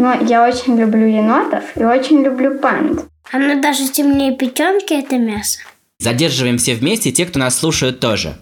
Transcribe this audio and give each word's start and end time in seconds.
Но 0.00 0.14
я 0.14 0.48
очень 0.48 0.80
люблю 0.80 1.06
енотов 1.06 1.62
и 1.76 1.84
очень 1.84 2.22
люблю 2.22 2.58
панд. 2.58 3.04
Оно 3.30 3.60
даже 3.60 3.86
темнее 3.86 4.34
печенки, 4.34 4.94
это 4.94 5.18
мясо. 5.18 5.58
Задерживаем 5.98 6.56
все 6.56 6.74
вместе, 6.74 7.12
те, 7.12 7.26
кто 7.26 7.38
нас 7.38 7.58
слушают 7.58 8.00
тоже. 8.00 8.38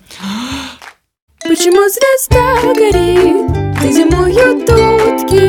Почему 1.43 1.81
звезда 1.89 2.55
горит, 2.63 3.51
где 3.77 3.91
зимуют 3.93 4.71
утки? 4.71 5.47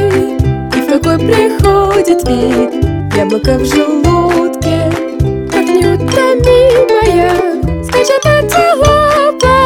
И 0.75 0.81
в 0.81 0.87
какой 0.87 1.19
приходит 1.19 2.27
вид 2.27 2.73
яблоко 3.15 3.59
в 3.59 3.65
желудке? 3.65 4.91
Как 5.51 5.65
неутомимая, 5.67 7.29
скачет 7.83 8.25
антилопа 8.25 9.57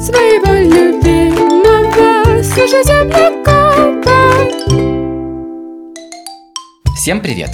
Своего 0.00 0.54
любимого 0.54 2.42
слушай 2.42 2.82
землекопа 2.82 3.51
Всем 7.02 7.20
привет! 7.20 7.50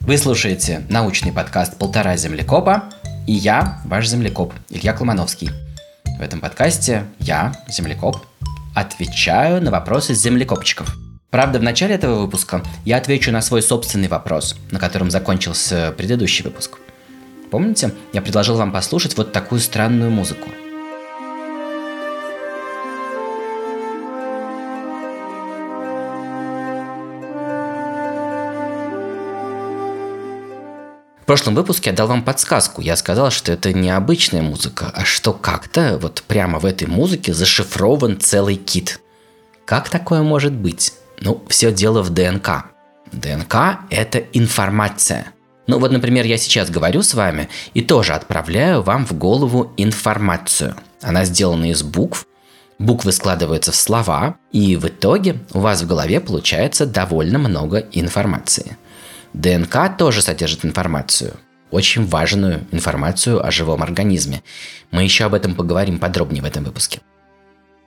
Вы 0.00 0.18
слушаете 0.18 0.84
научный 0.90 1.32
подкаст 1.32 1.78
«Полтора 1.78 2.18
землекопа» 2.18 2.84
и 3.26 3.32
я, 3.32 3.80
ваш 3.86 4.06
землекоп, 4.06 4.52
Илья 4.68 4.92
Кломановский. 4.92 5.48
В 6.18 6.20
этом 6.20 6.38
подкасте 6.38 7.06
я, 7.18 7.54
землекоп, 7.66 8.18
отвечаю 8.74 9.62
на 9.62 9.70
вопросы 9.70 10.12
землекопчиков. 10.12 10.94
Правда, 11.30 11.58
в 11.58 11.62
начале 11.62 11.94
этого 11.94 12.20
выпуска 12.20 12.62
я 12.84 12.98
отвечу 12.98 13.32
на 13.32 13.40
свой 13.40 13.62
собственный 13.62 14.08
вопрос, 14.08 14.54
на 14.70 14.78
котором 14.78 15.10
закончился 15.10 15.94
предыдущий 15.96 16.44
выпуск. 16.44 16.76
Помните, 17.50 17.94
я 18.12 18.20
предложил 18.20 18.56
вам 18.56 18.70
послушать 18.70 19.16
вот 19.16 19.32
такую 19.32 19.62
странную 19.62 20.10
музыку– 20.10 20.50
прошлом 31.30 31.54
выпуске 31.54 31.90
я 31.90 31.96
дал 31.96 32.08
вам 32.08 32.24
подсказку. 32.24 32.82
Я 32.82 32.96
сказал, 32.96 33.30
что 33.30 33.52
это 33.52 33.72
не 33.72 33.88
обычная 33.88 34.42
музыка, 34.42 34.90
а 34.92 35.04
что 35.04 35.32
как-то 35.32 35.96
вот 36.02 36.24
прямо 36.26 36.58
в 36.58 36.66
этой 36.66 36.88
музыке 36.88 37.32
зашифрован 37.32 38.18
целый 38.18 38.56
кит. 38.56 38.98
Как 39.64 39.88
такое 39.88 40.22
может 40.22 40.52
быть? 40.52 40.92
Ну, 41.20 41.40
все 41.46 41.70
дело 41.70 42.02
в 42.02 42.10
ДНК. 42.10 42.64
ДНК– 43.12 43.78
это 43.90 44.18
информация. 44.32 45.26
Ну 45.68 45.78
вот, 45.78 45.92
например, 45.92 46.24
я 46.24 46.36
сейчас 46.36 46.68
говорю 46.68 47.00
с 47.04 47.14
вами 47.14 47.48
и 47.74 47.80
тоже 47.80 48.14
отправляю 48.14 48.82
вам 48.82 49.06
в 49.06 49.12
голову 49.12 49.72
информацию. 49.76 50.74
Она 51.00 51.24
сделана 51.24 51.70
из 51.70 51.84
букв, 51.84 52.26
буквы 52.80 53.12
складываются 53.12 53.70
в 53.70 53.76
слова, 53.76 54.34
и 54.50 54.74
в 54.74 54.88
итоге 54.88 55.38
у 55.52 55.60
вас 55.60 55.82
в 55.82 55.86
голове 55.86 56.18
получается 56.18 56.86
довольно 56.86 57.38
много 57.38 57.78
информации– 57.92 58.76
ДНК 59.32 59.96
тоже 59.96 60.22
содержит 60.22 60.64
информацию, 60.64 61.34
очень 61.70 62.04
важную 62.06 62.66
информацию 62.72 63.44
о 63.44 63.50
живом 63.50 63.82
организме. 63.82 64.42
Мы 64.90 65.04
еще 65.04 65.24
об 65.24 65.34
этом 65.34 65.54
поговорим 65.54 65.98
подробнее 65.98 66.42
в 66.42 66.46
этом 66.46 66.64
выпуске. 66.64 67.00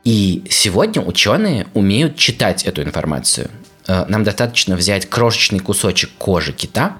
И 0.04 0.44
сегодня 0.50 1.02
ученые 1.02 1.68
умеют 1.74 2.18
читать 2.18 2.64
эту 2.64 2.84
информацию. 2.84 3.50
Э, 3.88 4.06
нам 4.08 4.24
достаточно 4.24 4.76
взять 4.76 5.10
крошечный 5.10 5.60
кусочек 5.60 6.12
кожи 6.18 6.52
кита, 6.52 7.00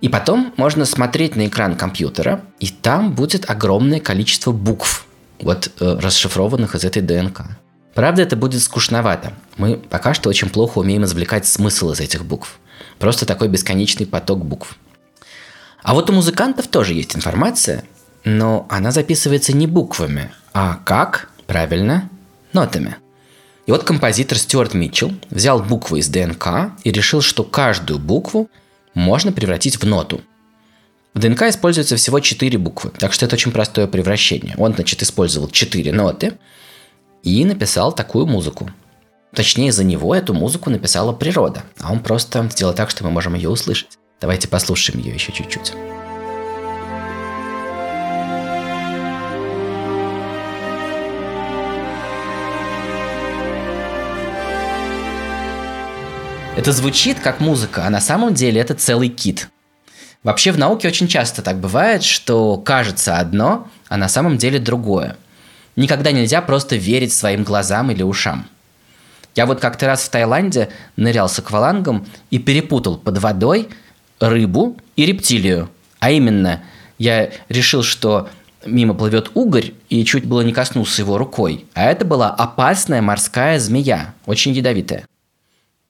и 0.00 0.08
потом 0.08 0.52
можно 0.56 0.84
смотреть 0.84 1.36
на 1.36 1.46
экран 1.46 1.76
компьютера, 1.76 2.42
и 2.58 2.68
там 2.68 3.14
будет 3.14 3.48
огромное 3.48 4.00
количество 4.00 4.52
букв, 4.52 5.06
вот 5.40 5.70
э, 5.80 5.98
расшифрованных 6.00 6.74
из 6.74 6.84
этой 6.84 7.02
ДНК. 7.02 7.42
Правда, 7.94 8.22
это 8.22 8.36
будет 8.36 8.62
скучновато. 8.62 9.32
Мы 9.56 9.76
пока 9.76 10.14
что 10.14 10.28
очень 10.28 10.48
плохо 10.48 10.78
умеем 10.78 11.04
извлекать 11.04 11.46
смысл 11.46 11.92
из 11.92 12.00
этих 12.00 12.24
букв. 12.24 12.58
Просто 12.98 13.26
такой 13.26 13.48
бесконечный 13.48 14.06
поток 14.06 14.44
букв. 14.44 14.76
А 15.82 15.94
вот 15.94 16.10
у 16.10 16.12
музыкантов 16.12 16.68
тоже 16.68 16.94
есть 16.94 17.16
информация, 17.16 17.84
но 18.24 18.66
она 18.70 18.92
записывается 18.92 19.52
не 19.52 19.66
буквами, 19.66 20.30
а 20.52 20.78
как? 20.84 21.30
Правильно, 21.46 22.08
нотами. 22.52 22.96
И 23.66 23.72
вот 23.72 23.84
композитор 23.84 24.38
Стюарт 24.38 24.74
Митчелл 24.74 25.12
взял 25.30 25.60
буквы 25.62 26.00
из 26.00 26.08
ДНК 26.08 26.72
и 26.84 26.92
решил, 26.92 27.20
что 27.20 27.42
каждую 27.42 27.98
букву 27.98 28.48
можно 28.94 29.32
превратить 29.32 29.76
в 29.76 29.84
ноту. 29.84 30.20
В 31.14 31.18
ДНК 31.18 31.42
используется 31.42 31.96
всего 31.96 32.20
4 32.20 32.58
буквы, 32.58 32.90
так 32.90 33.12
что 33.12 33.26
это 33.26 33.36
очень 33.36 33.52
простое 33.52 33.86
превращение. 33.86 34.54
Он, 34.56 34.74
значит, 34.74 35.02
использовал 35.02 35.48
4 35.48 35.92
ноты 35.92 36.38
и 37.22 37.44
написал 37.44 37.92
такую 37.92 38.26
музыку– 38.26 38.70
Точнее, 39.34 39.72
за 39.72 39.82
него 39.82 40.14
эту 40.14 40.34
музыку 40.34 40.68
написала 40.68 41.14
природа, 41.14 41.62
а 41.80 41.90
он 41.90 42.00
просто 42.00 42.46
сделал 42.50 42.74
так, 42.74 42.90
что 42.90 43.02
мы 43.02 43.10
можем 43.10 43.34
ее 43.34 43.48
услышать. 43.48 43.98
Давайте 44.20 44.46
послушаем 44.46 45.00
ее 45.00 45.14
еще 45.14 45.32
чуть-чуть. 45.32 45.72
Это 56.54 56.72
звучит 56.72 57.18
как 57.18 57.40
музыка, 57.40 57.86
а 57.86 57.90
на 57.90 58.02
самом 58.02 58.34
деле 58.34 58.60
это 58.60 58.74
целый 58.74 59.08
кит. 59.08 59.48
Вообще 60.22 60.52
в 60.52 60.58
науке 60.58 60.88
очень 60.88 61.08
часто 61.08 61.40
так 61.40 61.58
бывает, 61.58 62.02
что 62.02 62.58
кажется 62.58 63.16
одно, 63.16 63.66
а 63.88 63.96
на 63.96 64.10
самом 64.10 64.36
деле 64.36 64.58
другое. 64.58 65.16
Никогда 65.74 66.12
нельзя 66.12 66.42
просто 66.42 66.76
верить 66.76 67.14
своим 67.14 67.44
глазам 67.44 67.90
или 67.90 68.02
ушам. 68.02 68.46
Я 69.34 69.46
вот 69.46 69.60
как-то 69.60 69.86
раз 69.86 70.02
в 70.02 70.10
Таиланде 70.10 70.68
нырял 70.96 71.28
с 71.28 71.38
аквалангом 71.38 72.06
и 72.30 72.38
перепутал 72.38 72.98
под 72.98 73.18
водой 73.18 73.68
рыбу 74.20 74.76
и 74.96 75.06
рептилию. 75.06 75.70
А 76.00 76.10
именно, 76.10 76.62
я 76.98 77.30
решил, 77.48 77.82
что 77.82 78.28
мимо 78.64 78.94
плывет 78.94 79.30
угорь, 79.34 79.72
и 79.88 80.04
чуть 80.04 80.26
было 80.26 80.42
не 80.42 80.52
коснулся 80.52 81.02
его 81.02 81.16
рукой. 81.18 81.64
А 81.74 81.84
это 81.84 82.04
была 82.04 82.30
опасная 82.30 83.02
морская 83.02 83.58
змея, 83.58 84.14
очень 84.26 84.52
ядовитая. 84.52 85.06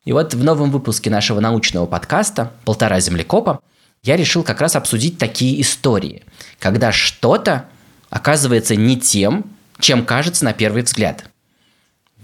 И 0.04 0.12
вот 0.12 0.34
в 0.34 0.42
новом 0.42 0.70
выпуске 0.70 1.10
нашего 1.10 1.40
научного 1.40 1.86
подкаста 1.86 2.52
«Полтора 2.64 3.00
землекопа» 3.00 3.60
я 4.02 4.16
решил 4.16 4.42
как 4.42 4.60
раз 4.60 4.74
обсудить 4.74 5.18
такие 5.18 5.60
истории, 5.60 6.22
когда 6.58 6.90
что-то 6.90 7.66
оказывается 8.10 8.74
не 8.74 8.98
тем, 8.98 9.44
чем 9.78 10.04
кажется 10.04 10.44
на 10.44 10.52
первый 10.52 10.82
взгляд– 10.82 11.24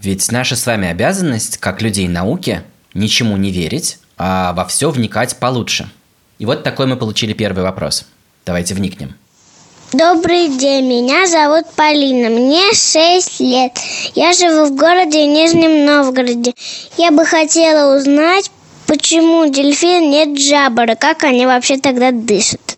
ведь 0.01 0.31
наша 0.31 0.55
с 0.55 0.65
вами 0.65 0.87
обязанность, 0.87 1.57
как 1.57 1.81
людей 1.81 2.07
науки, 2.07 2.63
ничему 2.93 3.35
не 3.37 3.51
верить, 3.51 3.99
а 4.17 4.53
во 4.53 4.65
все 4.65 4.89
вникать 4.91 5.37
получше. 5.37 5.89
И 6.37 6.45
вот 6.45 6.63
такой 6.63 6.87
мы 6.87 6.95
получили 6.95 7.33
первый 7.33 7.63
вопрос. 7.63 8.05
Давайте 8.45 8.73
вникнем. 8.73 9.15
Добрый 9.91 10.49
день, 10.49 10.85
меня 10.85 11.27
зовут 11.27 11.65
Полина, 11.75 12.29
мне 12.29 12.71
6 12.73 13.39
лет. 13.39 13.71
Я 14.13 14.33
живу 14.33 14.65
в 14.65 14.75
городе 14.75 15.25
Нижнем 15.25 15.85
Новгороде. 15.85 16.53
Я 16.95 17.11
бы 17.11 17.25
хотела 17.25 17.97
узнать, 17.97 18.51
почему 18.85 19.51
дельфин 19.51 20.11
нет 20.11 20.39
жабры, 20.39 20.95
как 20.95 21.23
они 21.23 21.45
вообще 21.47 21.77
тогда 21.77 22.11
дышат. 22.11 22.77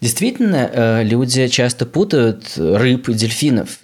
Действительно, 0.00 0.70
э, 0.72 1.02
люди 1.02 1.48
часто 1.48 1.84
путают 1.84 2.52
рыб 2.56 3.08
и 3.08 3.14
дельфинов. 3.14 3.78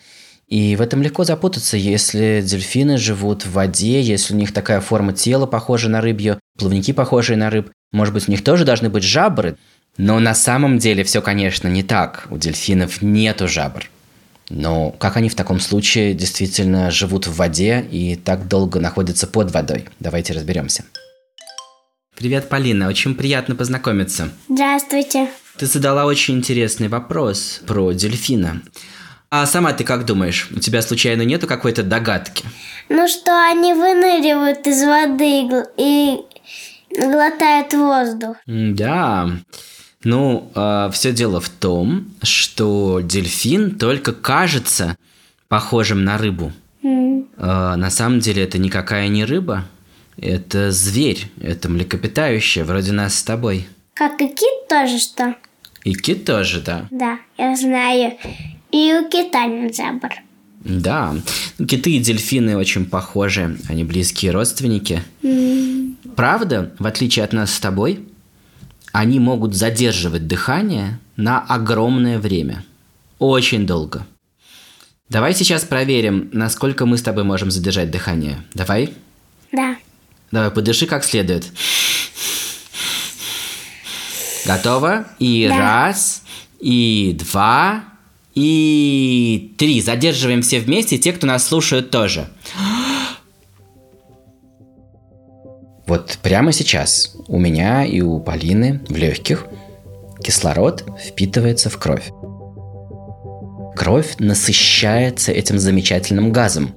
И 0.49 0.77
в 0.77 0.81
этом 0.81 1.03
легко 1.03 1.25
запутаться, 1.25 1.77
если 1.77 2.41
дельфины 2.43 2.97
живут 2.97 3.45
в 3.45 3.53
воде, 3.53 4.01
если 4.01 4.33
у 4.33 4.37
них 4.37 4.53
такая 4.53 4.81
форма 4.81 5.13
тела 5.13 5.47
похожа 5.47 5.91
на 5.91 6.01
рыбью, 6.01 6.41
плавники 6.59 6.93
похожие 6.93 7.37
на 7.37 7.51
рыб. 7.51 7.71
Может 7.93 8.15
быть, 8.15 8.29
у 8.29 8.31
них 8.31 8.43
тоже 8.43 8.65
должны 8.65 8.89
быть 8.89 9.03
жабры. 9.03 9.59
Но 9.99 10.19
на 10.21 10.35
самом 10.35 10.79
деле 10.79 11.05
все, 11.05 11.21
конечно, 11.21 11.69
не 11.69 11.83
так. 11.83 12.27
У 12.31 12.39
дельфинов 12.39 13.03
нету 13.03 13.47
жабр. 13.47 13.91
Но 14.49 14.91
как 14.93 15.19
они 15.19 15.29
в 15.29 15.35
таком 15.35 15.61
случае 15.61 16.15
действительно 16.15 16.91
живут 16.91 17.27
в 17.27 17.37
воде 17.37 17.87
и 17.91 18.17
так 18.17 18.49
долго 18.49 18.81
находятся 18.81 19.27
под 19.27 19.51
водой? 19.51 19.87
Давайте 20.01 20.33
разберемся. 20.33 20.85
Привет, 22.17 22.49
Полина. 22.49 22.89
Очень 22.89 23.15
приятно 23.15 23.55
познакомиться. 23.55 24.31
Здравствуйте. 24.49 25.29
Ты 25.59 25.67
задала 25.67 26.07
очень 26.07 26.37
интересный 26.37 26.89
вопрос 26.89 27.61
про 27.67 27.93
дельфина. 27.93 28.63
А 29.31 29.45
сама 29.47 29.73
ты 29.73 29.85
как 29.85 30.07
думаешь? 30.07 30.49
У 30.55 30.59
тебя 30.59 30.81
случайно 30.81 31.23
нету 31.23 31.47
какой-то 31.47 31.83
догадки? 31.83 32.45
Ну 32.89 33.07
что, 33.09 33.33
они 33.51 33.75
выныривают 33.75 34.67
из 34.67 34.83
воды 34.83 35.67
и 35.77 36.21
глотают 36.91 37.75
воздух. 37.75 38.37
Да. 38.47 39.31
Ну, 40.05 40.49
э, 40.49 40.51
а, 40.55 40.91
все 40.91 41.13
дело 41.13 41.41
в 41.41 41.49
том, 41.49 42.07
что 42.23 43.01
дельфин 43.03 43.79
только 43.79 44.13
кажется 44.13 44.97
похожим 45.49 46.05
на 46.05 46.17
рыбу. 46.17 46.53
Mm. 46.83 47.27
Э, 47.37 47.75
на 47.77 47.91
самом 47.91 48.21
деле 48.21 48.45
это 48.45 48.59
никакая 48.59 49.09
не 49.09 49.25
рыба, 49.25 49.65
это 50.17 50.71
зверь, 50.71 51.31
это 51.41 51.69
млекопитающее, 51.69 52.65
вроде 52.65 52.93
нас 52.93 53.17
с 53.17 53.23
тобой. 53.23 53.69
Как 53.95 54.21
и 54.21 54.29
кит 54.29 54.69
тоже 54.69 54.99
что? 54.99 55.35
И 55.85 55.95
кит 55.95 56.25
тоже, 56.25 56.61
да. 56.61 56.87
Да, 56.91 57.19
я 57.37 57.57
знаю. 57.57 58.17
И 58.71 58.93
у 58.95 59.09
кита 59.09 59.47
зебр. 59.73 60.11
Да, 60.61 61.15
киты 61.59 61.93
и 61.93 62.01
дельфины 62.01 62.57
очень 62.57 62.85
похожи, 62.85 63.57
они 63.69 63.85
близкие 63.85 64.33
родственники. 64.33 65.03
Mm. 65.23 66.15
правда, 66.17 66.75
в 66.79 66.87
отличие 66.87 67.25
от 67.25 67.33
нас 67.33 67.55
с 67.55 67.61
тобой, 67.61 68.01
они 68.93 69.21
могут 69.21 69.55
задерживать 69.55 70.27
дыхание 70.27 70.99
на 71.17 71.41
огромное 71.41 72.19
время. 72.19 72.65
Очень 73.19 73.67
долго. 73.67 74.07
Давай 75.09 75.33
сейчас 75.35 75.65
проверим, 75.65 76.29
насколько 76.33 76.85
мы 76.87 76.99
с 76.99 77.03
тобой 77.03 77.25
можем 77.25 77.51
задержать 77.51 77.91
дыхание. 77.91 78.45
Давай? 78.55 78.93
Да. 79.53 79.77
Давай, 80.31 80.51
подыши 80.51 80.87
как 80.87 81.05
следует. 81.05 81.47
Готово? 84.47 85.07
И 85.19 85.47
Да. 85.49 85.59
раз, 85.59 86.23
и 86.61 87.17
два, 87.19 87.85
и 88.39 89.55
три. 89.59 89.81
Задерживаем 89.81 90.43
все 90.43 90.61
вместе, 90.61 90.97
те, 90.97 91.13
кто 91.13 91.27
нас 91.27 91.45
слушают 91.45 91.91
тоже. 91.91 92.29
Вот 95.89 96.19
прямо 96.23 96.53
сейчас 96.53 97.17
у 97.27 97.39
меня 97.39 97.85
и 97.85 98.01
у 98.01 98.21
Полины 98.21 98.81
в 98.89 98.97
легких 98.97 99.47
кислород 100.23 100.85
впитывается 101.05 101.69
в 101.69 101.79
кровь. 101.79 102.13
Кровь 103.75 104.15
насыщается 104.21 105.33
этим 105.33 105.59
замечательным 105.59 106.31
газом. 106.31 106.75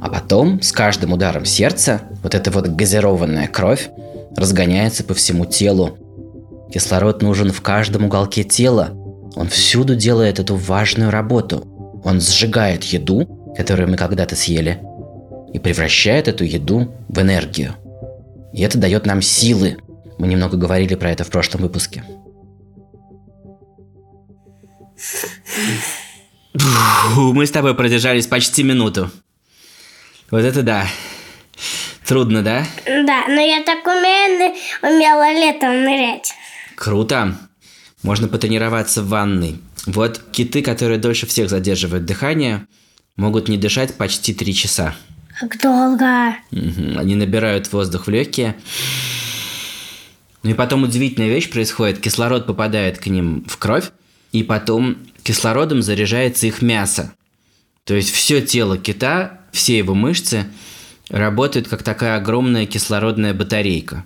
А 0.00 0.08
потом, 0.08 0.62
с 0.62 0.72
каждым 0.72 1.12
ударом 1.12 1.44
сердца, 1.44 2.02
вот 2.22 2.34
эта 2.34 2.50
вот 2.50 2.68
газированная 2.68 3.48
кровь 3.48 3.90
разгоняется 4.34 5.04
по 5.04 5.12
всему 5.12 5.44
телу. 5.44 5.98
Кислород 6.72 7.20
нужен 7.20 7.52
в 7.52 7.60
каждом 7.60 8.06
уголке 8.06 8.44
тела. 8.44 8.94
Он 9.36 9.48
всюду 9.48 9.94
делает 9.94 10.38
эту 10.38 10.56
важную 10.56 11.10
работу. 11.10 12.00
Он 12.04 12.20
сжигает 12.20 12.84
еду, 12.84 13.52
которую 13.56 13.88
мы 13.88 13.96
когда-то 13.96 14.36
съели, 14.36 14.80
и 15.52 15.58
превращает 15.58 16.28
эту 16.28 16.44
еду 16.44 16.94
в 17.08 17.20
энергию. 17.20 17.74
И 18.52 18.62
это 18.62 18.78
дает 18.78 19.06
нам 19.06 19.22
силы. 19.22 19.76
Мы 20.18 20.26
немного 20.28 20.56
говорили 20.56 20.94
про 20.94 21.10
это 21.10 21.24
в 21.24 21.30
прошлом 21.30 21.62
выпуске. 21.62 22.04
Фу, 26.54 27.32
Мы 27.32 27.46
с 27.46 27.50
тобой 27.50 27.74
продержались 27.74 28.26
почти 28.26 28.62
минуту. 28.62 29.10
Вот 30.30 30.44
это 30.44 30.62
да. 30.62 30.86
Трудно, 32.06 32.42
да? 32.42 32.64
Да, 32.86 33.26
но 33.28 33.40
я 33.40 33.62
так 33.62 33.86
умею, 33.86 34.54
умела 34.82 35.32
летом 35.32 35.84
нырять. 35.84 36.32
Круто. 36.74 37.36
Можно 38.02 38.28
потренироваться 38.28 39.02
в 39.02 39.08
ванной. 39.08 39.60
Вот 39.86 40.20
киты, 40.32 40.62
которые 40.62 40.98
дольше 40.98 41.26
всех 41.26 41.50
задерживают 41.50 42.04
дыхание, 42.04 42.66
могут 43.16 43.48
не 43.48 43.58
дышать 43.58 43.94
почти 43.94 44.32
три 44.34 44.54
часа. 44.54 44.94
Как 45.38 45.60
долго. 45.60 46.36
Они 46.50 47.14
набирают 47.14 47.72
воздух 47.72 48.06
в 48.06 48.10
легкие. 48.10 48.56
Ну 50.42 50.50
и 50.50 50.54
потом 50.54 50.84
удивительная 50.84 51.28
вещь 51.28 51.50
происходит. 51.50 52.00
Кислород 52.00 52.46
попадает 52.46 52.98
к 52.98 53.06
ним 53.06 53.44
в 53.46 53.56
кровь, 53.58 53.90
и 54.32 54.42
потом 54.42 54.96
кислородом 55.22 55.82
заряжается 55.82 56.46
их 56.46 56.62
мясо. 56.62 57.12
То 57.84 57.94
есть 57.94 58.10
все 58.10 58.40
тело 58.40 58.78
кита, 58.78 59.40
все 59.52 59.78
его 59.78 59.94
мышцы 59.94 60.46
работают 61.08 61.68
как 61.68 61.82
такая 61.82 62.16
огромная 62.16 62.66
кислородная 62.66 63.34
батарейка. 63.34 64.04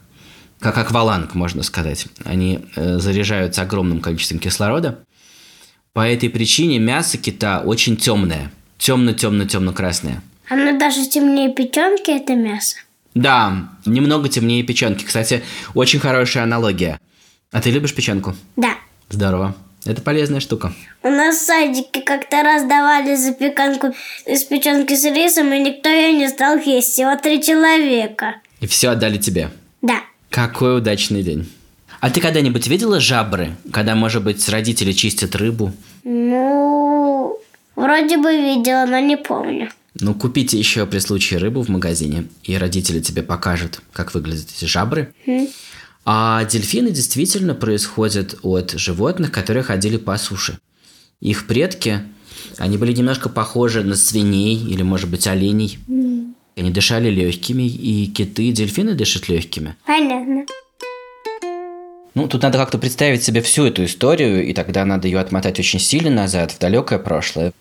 Как 0.64 0.78
акваланг, 0.78 1.34
можно 1.34 1.62
сказать. 1.62 2.06
Они 2.24 2.60
э, 2.74 2.96
заряжаются 2.96 3.60
огромным 3.60 4.00
количеством 4.00 4.38
кислорода. 4.38 5.00
По 5.92 6.08
этой 6.08 6.30
причине 6.30 6.78
мясо 6.78 7.18
кита 7.18 7.60
очень 7.60 7.98
темное. 7.98 8.50
Темно-темно-темно-красное. 8.78 10.22
Оно 10.48 10.78
даже 10.78 11.06
темнее 11.06 11.52
печенки, 11.52 12.10
это 12.10 12.34
мясо. 12.34 12.76
Да, 13.14 13.68
немного 13.84 14.30
темнее 14.30 14.62
печенки. 14.62 15.04
Кстати, 15.04 15.42
очень 15.74 16.00
хорошая 16.00 16.44
аналогия. 16.44 16.98
А 17.52 17.60
ты 17.60 17.70
любишь 17.70 17.94
печенку? 17.94 18.34
Да. 18.56 18.70
Здорово. 19.10 19.54
Это 19.84 20.00
полезная 20.00 20.40
штука. 20.40 20.72
У 21.02 21.10
нас 21.10 21.36
в 21.36 21.44
садике 21.44 22.00
как-то 22.00 22.42
раз 22.42 22.62
давали 22.62 23.16
запеканку 23.16 23.88
из 24.24 24.44
печенки 24.44 24.96
с 24.96 25.04
рисом, 25.04 25.52
и 25.52 25.58
никто 25.58 25.90
ее 25.90 26.14
не 26.14 26.26
стал 26.30 26.56
есть. 26.56 26.92
Всего 26.94 27.16
три 27.16 27.42
человека. 27.42 28.36
И 28.60 28.66
все 28.66 28.88
отдали 28.88 29.18
тебе. 29.18 29.50
Да. 29.82 30.00
Какой 30.34 30.78
удачный 30.78 31.22
день. 31.22 31.48
А 32.00 32.10
ты 32.10 32.20
когда-нибудь 32.20 32.66
видела 32.66 32.98
жабры, 32.98 33.54
когда, 33.70 33.94
может 33.94 34.24
быть, 34.24 34.48
родители 34.48 34.90
чистят 34.90 35.36
рыбу? 35.36 35.72
Ну, 36.02 37.38
вроде 37.76 38.16
бы 38.16 38.32
видела, 38.32 38.84
но 38.84 38.98
не 38.98 39.16
помню. 39.16 39.70
Ну, 40.00 40.12
купите 40.12 40.58
еще 40.58 40.86
при 40.86 40.98
случае 40.98 41.38
рыбу 41.38 41.62
в 41.62 41.68
магазине, 41.68 42.26
и 42.42 42.56
родители 42.56 42.98
тебе 42.98 43.22
покажут, 43.22 43.80
как 43.92 44.12
выглядят 44.12 44.48
эти 44.56 44.64
жабры. 44.64 45.14
А 46.04 46.44
дельфины 46.46 46.90
действительно 46.90 47.54
происходят 47.54 48.36
от 48.42 48.72
животных, 48.72 49.30
которые 49.30 49.62
ходили 49.62 49.98
по 49.98 50.18
суше. 50.18 50.58
Их 51.20 51.46
предки, 51.46 52.00
они 52.58 52.76
были 52.76 52.92
немножко 52.92 53.28
похожи 53.28 53.84
на 53.84 53.94
свиней 53.94 54.56
или, 54.56 54.82
может 54.82 55.08
быть, 55.08 55.28
оленей. 55.28 55.78
Они 56.56 56.70
дышали 56.70 57.10
легкими, 57.10 57.64
и 57.64 58.06
киты 58.06 58.44
и 58.44 58.52
дельфины 58.52 58.94
дышат 58.94 59.28
легкими. 59.28 59.74
Понятно. 59.86 60.46
Ну, 62.14 62.28
тут 62.28 62.42
надо 62.42 62.58
как-то 62.58 62.78
представить 62.78 63.24
себе 63.24 63.40
всю 63.40 63.66
эту 63.66 63.84
историю, 63.84 64.46
и 64.46 64.52
тогда 64.52 64.84
надо 64.84 65.08
ее 65.08 65.18
отмотать 65.18 65.58
очень 65.58 65.80
сильно 65.80 66.10
назад, 66.10 66.52
в 66.52 66.58
далекое 66.60 67.00
прошлое. 67.00 67.52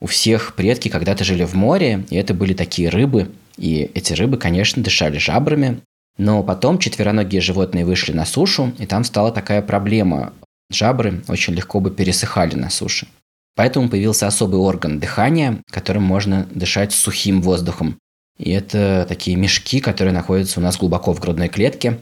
У 0.00 0.06
всех 0.06 0.54
предки 0.54 0.88
когда-то 0.88 1.22
жили 1.22 1.44
в 1.44 1.54
море, 1.54 2.04
и 2.10 2.16
это 2.16 2.34
были 2.34 2.54
такие 2.54 2.88
рыбы. 2.88 3.30
И 3.56 3.90
эти 3.94 4.12
рыбы, 4.14 4.36
конечно, 4.36 4.82
дышали 4.82 5.18
жабрами. 5.18 5.80
Но 6.16 6.42
потом 6.42 6.78
четвероногие 6.78 7.40
животные 7.40 7.84
вышли 7.84 8.12
на 8.12 8.24
сушу, 8.24 8.72
и 8.78 8.86
там 8.86 9.04
стала 9.04 9.30
такая 9.30 9.62
проблема. 9.62 10.32
Жабры 10.70 11.22
очень 11.28 11.54
легко 11.54 11.78
бы 11.78 11.92
пересыхали 11.92 12.56
на 12.56 12.70
суше. 12.70 13.06
Поэтому 13.54 13.88
появился 13.88 14.26
особый 14.26 14.58
орган 14.60 14.98
дыхания, 14.98 15.62
которым 15.70 16.02
можно 16.02 16.48
дышать 16.50 16.92
сухим 16.92 17.42
воздухом. 17.42 17.96
И 18.38 18.50
это 18.50 19.04
такие 19.08 19.36
мешки, 19.36 19.80
которые 19.80 20.14
находятся 20.14 20.60
у 20.60 20.62
нас 20.62 20.76
глубоко 20.76 21.12
в 21.12 21.20
грудной 21.20 21.48
клетке, 21.48 21.98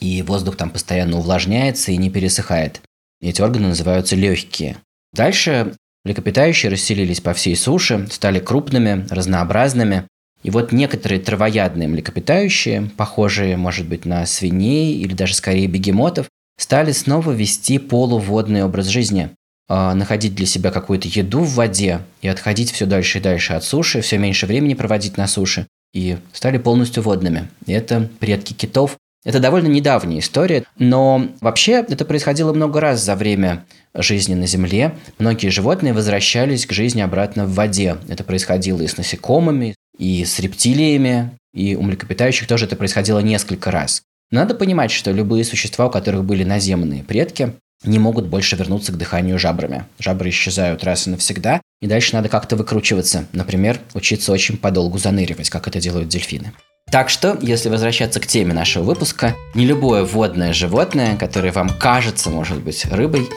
и 0.00 0.22
воздух 0.22 0.56
там 0.56 0.70
постоянно 0.70 1.18
увлажняется 1.18 1.92
и 1.92 1.96
не 1.96 2.10
пересыхает. 2.10 2.80
Эти 3.20 3.40
органы 3.40 3.68
называются 3.68 4.16
легкие. 4.16 4.76
Дальше 5.12 5.74
млекопитающие 6.04 6.70
расселились 6.70 7.20
по 7.20 7.32
всей 7.32 7.56
суше, 7.56 8.06
стали 8.10 8.38
крупными, 8.38 9.06
разнообразными. 9.10 10.06
И 10.42 10.50
вот 10.50 10.70
некоторые 10.70 11.20
травоядные 11.20 11.88
млекопитающие, 11.88 12.90
похожие, 12.96 13.56
может 13.56 13.88
быть, 13.88 14.04
на 14.04 14.26
свиней 14.26 15.00
или 15.00 15.14
даже 15.14 15.34
скорее 15.34 15.66
бегемотов, 15.66 16.28
стали 16.58 16.92
снова 16.92 17.32
вести 17.32 17.78
полуводный 17.78 18.64
образ 18.64 18.86
жизни. 18.86 19.30
А, 19.68 19.94
находить 19.94 20.34
для 20.34 20.46
себя 20.46 20.70
какую-то 20.70 21.08
еду 21.08 21.40
в 21.40 21.54
воде 21.54 22.00
и 22.22 22.28
отходить 22.28 22.70
все 22.70 22.86
дальше 22.86 23.18
и 23.18 23.20
дальше 23.20 23.54
от 23.54 23.64
суши, 23.64 24.00
все 24.00 24.16
меньше 24.16 24.46
времени 24.46 24.74
проводить 24.74 25.16
на 25.16 25.26
суше, 25.26 25.66
и 25.92 26.18
стали 26.32 26.58
полностью 26.58 27.02
водными. 27.02 27.48
И 27.66 27.72
это 27.72 28.08
предки 28.20 28.52
китов. 28.52 28.96
Это 29.24 29.40
довольно 29.40 29.66
недавняя 29.66 30.20
история, 30.20 30.62
но 30.78 31.28
вообще 31.40 31.84
это 31.88 32.04
происходило 32.04 32.52
много 32.52 32.80
раз 32.80 33.02
за 33.02 33.16
время 33.16 33.64
жизни 33.92 34.34
на 34.34 34.46
Земле. 34.46 34.94
Многие 35.18 35.48
животные 35.48 35.92
возвращались 35.92 36.64
к 36.64 36.72
жизни 36.72 37.00
обратно 37.00 37.44
в 37.44 37.54
воде. 37.54 37.96
Это 38.08 38.22
происходило 38.22 38.80
и 38.82 38.86
с 38.86 38.96
насекомыми, 38.96 39.74
и 39.98 40.24
с 40.24 40.38
рептилиями, 40.38 41.32
и 41.52 41.74
у 41.74 41.82
млекопитающих 41.82 42.46
тоже 42.46 42.66
это 42.66 42.76
происходило 42.76 43.18
несколько 43.18 43.72
раз. 43.72 44.02
Надо 44.30 44.54
понимать, 44.54 44.90
что 44.90 45.10
любые 45.10 45.44
существа, 45.44 45.86
у 45.86 45.90
которых 45.90 46.24
были 46.24 46.44
наземные 46.44 47.02
предки, 47.02 47.54
не 47.84 47.98
могут 47.98 48.26
больше 48.26 48.56
вернуться 48.56 48.92
к 48.92 48.98
дыханию 48.98 49.38
жабрами. 49.38 49.84
Жабры 49.98 50.30
исчезают 50.30 50.84
раз 50.84 51.06
и 51.06 51.10
навсегда, 51.10 51.60
и 51.80 51.86
дальше 51.86 52.14
надо 52.14 52.28
как-то 52.28 52.56
выкручиваться. 52.56 53.26
Например, 53.32 53.78
учиться 53.94 54.32
очень 54.32 54.56
подолгу 54.56 54.98
заныривать, 54.98 55.50
как 55.50 55.68
это 55.68 55.80
делают 55.80 56.08
дельфины. 56.08 56.52
Так 56.90 57.10
что, 57.10 57.36
если 57.42 57.68
возвращаться 57.68 58.20
к 58.20 58.26
теме 58.26 58.54
нашего 58.54 58.84
выпуска, 58.84 59.34
не 59.54 59.66
любое 59.66 60.04
водное 60.04 60.52
животное, 60.52 61.16
которое 61.16 61.50
вам 61.50 61.68
кажется, 61.68 62.30
может 62.30 62.62
быть, 62.62 62.84
рыбой, 62.86 63.28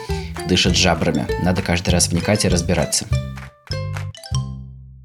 дышит 0.48 0.76
жабрами. 0.76 1.26
Надо 1.42 1.60
каждый 1.60 1.90
раз 1.90 2.08
вникать 2.08 2.44
и 2.44 2.48
разбираться. 2.48 3.06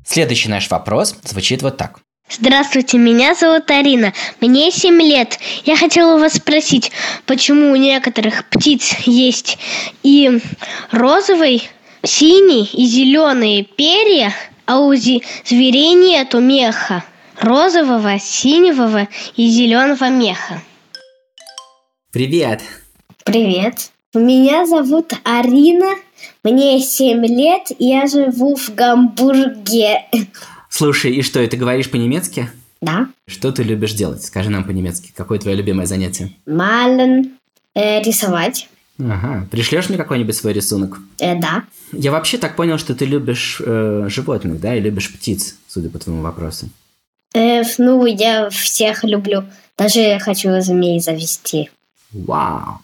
Следующий 0.06 0.50
наш 0.50 0.70
вопрос 0.70 1.15
звучит 1.24 1.63
вот 1.63 1.77
так. 1.77 2.00
Здравствуйте, 2.29 2.98
меня 2.98 3.36
зовут 3.36 3.70
Арина. 3.70 4.12
Мне 4.41 4.72
7 4.72 5.00
лет. 5.01 5.38
Я 5.63 5.77
хотела 5.77 6.15
у 6.15 6.20
вас 6.20 6.34
спросить, 6.34 6.91
почему 7.27 7.72
у 7.72 7.75
некоторых 7.75 8.50
птиц 8.50 8.96
есть 9.05 9.60
и 10.01 10.41
розовый, 10.91 11.70
синий 12.03 12.67
и 12.74 12.86
зеленые 12.86 13.63
перья, 13.63 14.34
а 14.65 14.79
у 14.79 14.94
зверей 14.96 15.94
нету 15.94 16.39
меха. 16.39 17.03
Розового, 17.39 18.17
синего 18.20 19.08
и 19.36 19.48
зеленого 19.48 20.10
меха. 20.10 20.62
Привет! 22.12 22.62
Привет. 23.24 23.91
Меня 24.13 24.65
зовут 24.65 25.13
Арина. 25.24 25.96
Мне 26.44 26.79
7 26.79 27.25
лет. 27.25 27.67
Я 27.77 28.08
живу 28.08 28.55
в 28.55 28.74
Гамбурге. 28.74 30.05
Слушай, 30.77 31.13
и 31.13 31.22
что, 31.22 31.48
ты 31.48 31.55
говоришь 31.55 31.89
по-немецки? 31.89 32.50
Да. 32.82 33.08
Что 33.27 33.53
ты 33.53 33.63
любишь 33.63 33.94
делать? 33.94 34.25
Скажи 34.25 34.50
нам 34.50 34.65
по-немецки. 34.65 35.13
Какое 35.15 35.39
твое 35.39 35.55
любимое 35.55 35.86
занятие? 35.86 36.34
Мален. 36.46 37.38
Э, 37.74 38.01
рисовать. 38.01 38.67
Ага. 39.00 39.48
Пришлешь 39.50 39.88
мне 39.88 39.98
какой-нибудь 39.98 40.36
свой 40.36 40.51
рисунок? 40.51 41.00
Э, 41.20 41.39
да. 41.39 41.63
Я 41.94 42.12
вообще 42.12 42.38
так 42.38 42.58
понял, 42.58 42.77
что 42.77 42.94
ты 42.94 43.05
любишь 43.05 43.62
э, 43.65 44.08
животных, 44.10 44.60
да, 44.60 44.75
и 44.75 44.82
любишь 44.82 45.13
птиц, 45.13 45.55
судя 45.65 45.89
по 45.89 45.98
твоему 45.98 46.22
вопросу. 46.22 46.67
Э, 47.34 47.62
ну, 47.77 48.05
я 48.05 48.50
всех 48.50 49.05
люблю. 49.05 49.46
Даже 49.77 50.20
хочу 50.20 50.60
змей 50.60 51.00
завести. 51.00 51.70
Вау. 52.12 52.79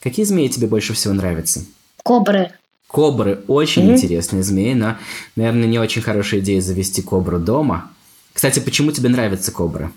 Какие 0.00 0.24
змеи 0.24 0.46
тебе 0.46 0.68
больше 0.68 0.92
всего 0.92 1.12
нравятся? 1.14 1.64
Кобры. 2.04 2.52
Кобры 2.94 3.40
очень 3.48 3.86
Мгм. 3.86 3.94
интересные 3.94 4.44
змеи, 4.44 4.72
но, 4.74 4.98
наверное, 5.34 5.66
не 5.66 5.80
очень 5.80 6.00
хорошая 6.00 6.38
идея 6.38 6.60
завести 6.60 7.02
кобру 7.02 7.40
дома. 7.40 7.90
Кстати, 8.32 8.60
почему 8.60 8.92
тебе 8.92 9.08
нравятся 9.08 9.50
кобры? 9.50 9.90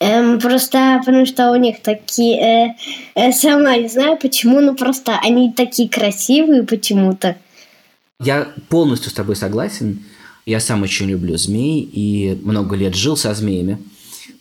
Эм, 0.00 0.40
просто 0.40 1.00
потому 1.06 1.26
что 1.26 1.52
у 1.52 1.54
них 1.54 1.80
такие... 1.80 2.40
э, 2.40 2.74
э, 3.14 3.30
сама 3.30 3.76
не 3.76 3.86
знаю 3.86 4.18
почему, 4.20 4.60
но 4.60 4.74
просто 4.74 5.16
они 5.22 5.52
такие 5.52 5.88
красивые 5.88 6.64
почему-то. 6.64 7.36
Я 8.18 8.48
полностью 8.68 9.10
с 9.10 9.14
тобой 9.14 9.36
согласен. 9.36 10.02
Я 10.44 10.58
сам 10.58 10.82
очень 10.82 11.06
люблю 11.06 11.36
змей 11.36 11.82
и 11.82 12.36
много 12.42 12.74
лет 12.74 12.96
жил 12.96 13.16
со 13.16 13.32
змеями. 13.32 13.78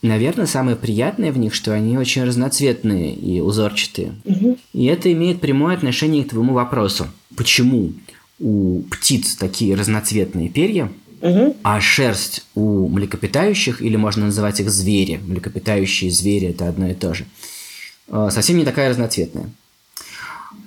Наверное, 0.02 0.48
самое 0.48 0.76
приятное 0.76 1.32
в 1.32 1.38
них, 1.38 1.54
что 1.54 1.74
они 1.74 1.96
очень 1.96 2.24
разноцветные 2.24 3.14
и 3.14 3.40
узорчатые. 3.40 4.16
И 4.74 4.86
это 4.86 5.12
имеет 5.14 5.42
прямое 5.42 5.76
отношение 5.76 6.24
к 6.24 6.30
твоему 6.30 6.54
вопросу. 6.54 7.06
Почему 7.38 7.94
у 8.40 8.82
птиц 8.92 9.36
такие 9.36 9.76
разноцветные 9.76 10.50
перья, 10.50 10.92
Мгм. 11.22 11.54
а 11.64 11.80
шерсть 11.80 12.46
у 12.56 12.88
млекопитающих, 12.90 13.82
или 13.82 13.96
можно 13.96 14.26
называть 14.26 14.60
их 14.60 14.70
звери, 14.70 15.20
млекопитающие 15.26 16.12
звери– 16.12 16.48
это 16.50 16.68
одно 16.68 16.90
и 16.90 16.94
то 16.94 17.14
же, 17.14 17.26
э, 18.10 18.30
совсем 18.32 18.58
не 18.58 18.66
такая 18.66 18.90
разноцветная? 18.90 19.50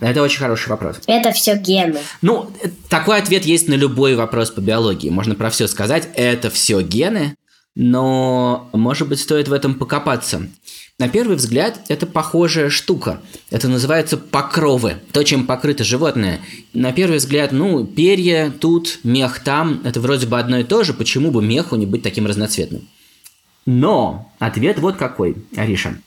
Это 0.01 0.23
очень 0.23 0.39
хороший 0.39 0.69
вопрос. 0.71 0.97
Это 1.07 1.33
все 1.33 1.57
гены. 1.57 1.99
Ну, 2.23 2.51
э, 2.63 2.69
такой 2.89 3.19
ответ 3.19 3.45
есть 3.45 3.69
на 3.69 3.75
любой 3.75 4.15
вопрос 4.15 4.51
по 4.51 4.61
биологии. 4.61 5.11
Можно 5.11 5.35
про 5.35 5.51
все 5.51 5.69
сказать. 5.69 6.09
Это 6.15 6.51
все 6.51 6.81
гены, 6.83 7.35
но, 7.75 8.69
может 8.73 9.09
быть, 9.09 9.21
стоит 9.21 9.49
в 9.49 9.53
этом 9.53 9.75
покопаться. 9.75 10.49
На 11.01 11.09
первый 11.09 11.37
взгляд, 11.37 11.81
это 11.89 12.05
похожая 12.05 12.69
штука. 12.69 13.23
Это 13.49 13.69
называется 13.69 14.19
покровы. 14.19 14.99
То, 15.13 15.23
чем 15.23 15.47
покрыто 15.47 15.83
животное. 15.83 16.43
На 16.75 16.93
первый 16.93 17.17
взгляд, 17.17 17.53
ну, 17.53 17.87
перья 17.87 18.51
тут, 18.51 18.99
мех 19.03 19.39
там. 19.39 19.81
Это 19.85 19.99
вроде 19.99 20.27
бы 20.27 20.39
одно 20.39 20.59
и 20.59 20.63
то 20.63 20.85
же. 20.85 20.93
Почему 20.93 21.31
бы 21.31 21.43
меху 21.43 21.77
не 21.77 21.87
быть 21.87 22.03
таким 22.03 22.27
разноцветным? 22.27 22.87
Но 23.65 24.31
ответ 24.39 24.79
вот 24.79 24.99
какой, 24.99 25.37
Ариша. 25.57 25.99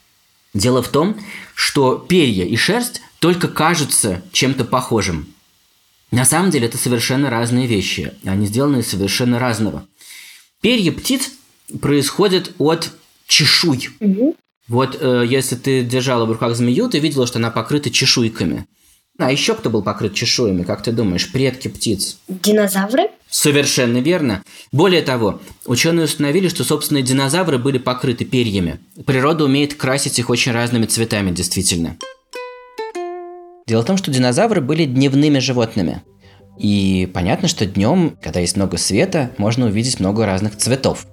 Дело 0.53 0.83
в 0.83 0.89
том, 0.89 1.19
что 1.55 1.97
перья 1.97 2.45
и 2.45 2.55
шерсть 2.55 3.01
только 3.17 3.47
кажутся 3.47 4.21
чем-то 4.31 4.63
похожим. 4.63 5.25
На 6.11 6.23
самом 6.23 6.51
деле 6.51 6.67
это 6.67 6.77
совершенно 6.77 7.31
разные 7.31 7.65
вещи. 7.65 8.13
Они 8.25 8.45
сделаны 8.45 8.81
из 8.81 8.89
совершенно 8.89 9.39
разного. 9.39 9.87
Перья 10.61 10.91
птиц 10.91 11.31
происходят 11.81 12.51
от 12.59 12.91
чешуй. 13.25 13.89
Мгм. 13.99 14.35
Вот 14.67 14.97
э, 14.99 15.25
если 15.27 15.55
ты 15.55 15.83
держала 15.83 16.25
в 16.25 16.31
руках 16.31 16.55
змею, 16.55 16.89
ты 16.89 16.99
видела, 16.99 17.27
что 17.27 17.39
она 17.39 17.51
покрыта 17.51 17.89
чешуйками. 17.89 18.65
А 19.19 19.31
еще 19.31 19.53
кто 19.53 19.69
был 19.69 19.83
покрыт 19.83 20.15
чешуями, 20.15 20.63
как 20.63 20.81
ты 20.81 20.91
думаешь, 20.91 21.31
предки 21.31 21.67
птиц? 21.67 22.17
Динозавры? 22.27 23.09
Совершенно 23.29 23.97
верно. 23.97 24.43
Более 24.71 25.03
того, 25.03 25.39
ученые 25.67 26.05
установили, 26.05 26.47
что, 26.47 26.63
собственно, 26.63 27.01
динозавры 27.01 27.59
были 27.59 27.77
покрыты 27.77 28.25
перьями. 28.25 28.79
Природа 29.05 29.45
умеет 29.45 29.75
красить 29.75 30.17
их 30.17 30.31
очень 30.31 30.51
разными 30.51 30.85
цветами, 30.85 31.29
действительно. 31.29 31.97
Дело 33.67 33.83
в 33.83 33.85
том, 33.85 33.97
что 33.97 34.11
динозавры 34.11 34.61
были 34.61 34.85
дневными 34.85 35.39
животными. 35.39 36.01
И 36.57 37.09
понятно, 37.13 37.47
что 37.47 37.65
днем, 37.65 38.17
когда 38.21 38.39
есть 38.39 38.55
много 38.55 38.77
света, 38.77 39.31
можно 39.37 39.67
увидеть 39.67 39.99
много 39.99 40.25
разных 40.25 40.57
цветов. 40.57 41.05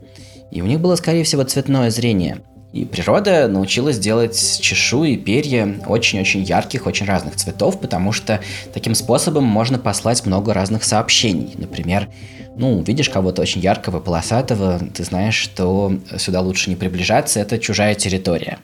И 0.50 0.62
у 0.62 0.66
них 0.66 0.80
было, 0.80 0.96
скорее 0.96 1.24
всего, 1.24 1.44
цветное 1.44 1.90
зрение. 1.90 2.42
И 2.72 2.84
природа 2.84 3.48
научилась 3.48 3.98
делать 3.98 4.60
чешуи 4.60 5.16
перья 5.16 5.80
очень-очень 5.86 6.42
ярких, 6.42 6.86
очень 6.86 7.04
разных 7.04 7.34
цветов, 7.34 7.80
потому 7.80 8.12
что 8.12 8.40
таким 8.72 8.94
способом 8.94 9.44
можно 9.44 9.78
послать 9.78 10.24
много 10.24 10.54
разных 10.54 10.84
сообщений. 10.84 11.54
Например, 11.58 12.08
ну, 12.56 12.80
видишь 12.82 13.10
кого-то 13.10 13.42
очень 13.42 13.60
яркого, 13.60 13.98
полосатого, 13.98 14.78
ты 14.94 15.02
знаешь, 15.02 15.34
что 15.34 15.98
сюда 16.16 16.40
лучше 16.42 16.70
не 16.70 16.76
приближаться, 16.76 17.40
это 17.40 17.58
чужая 17.58 17.96
территория. 17.96 18.58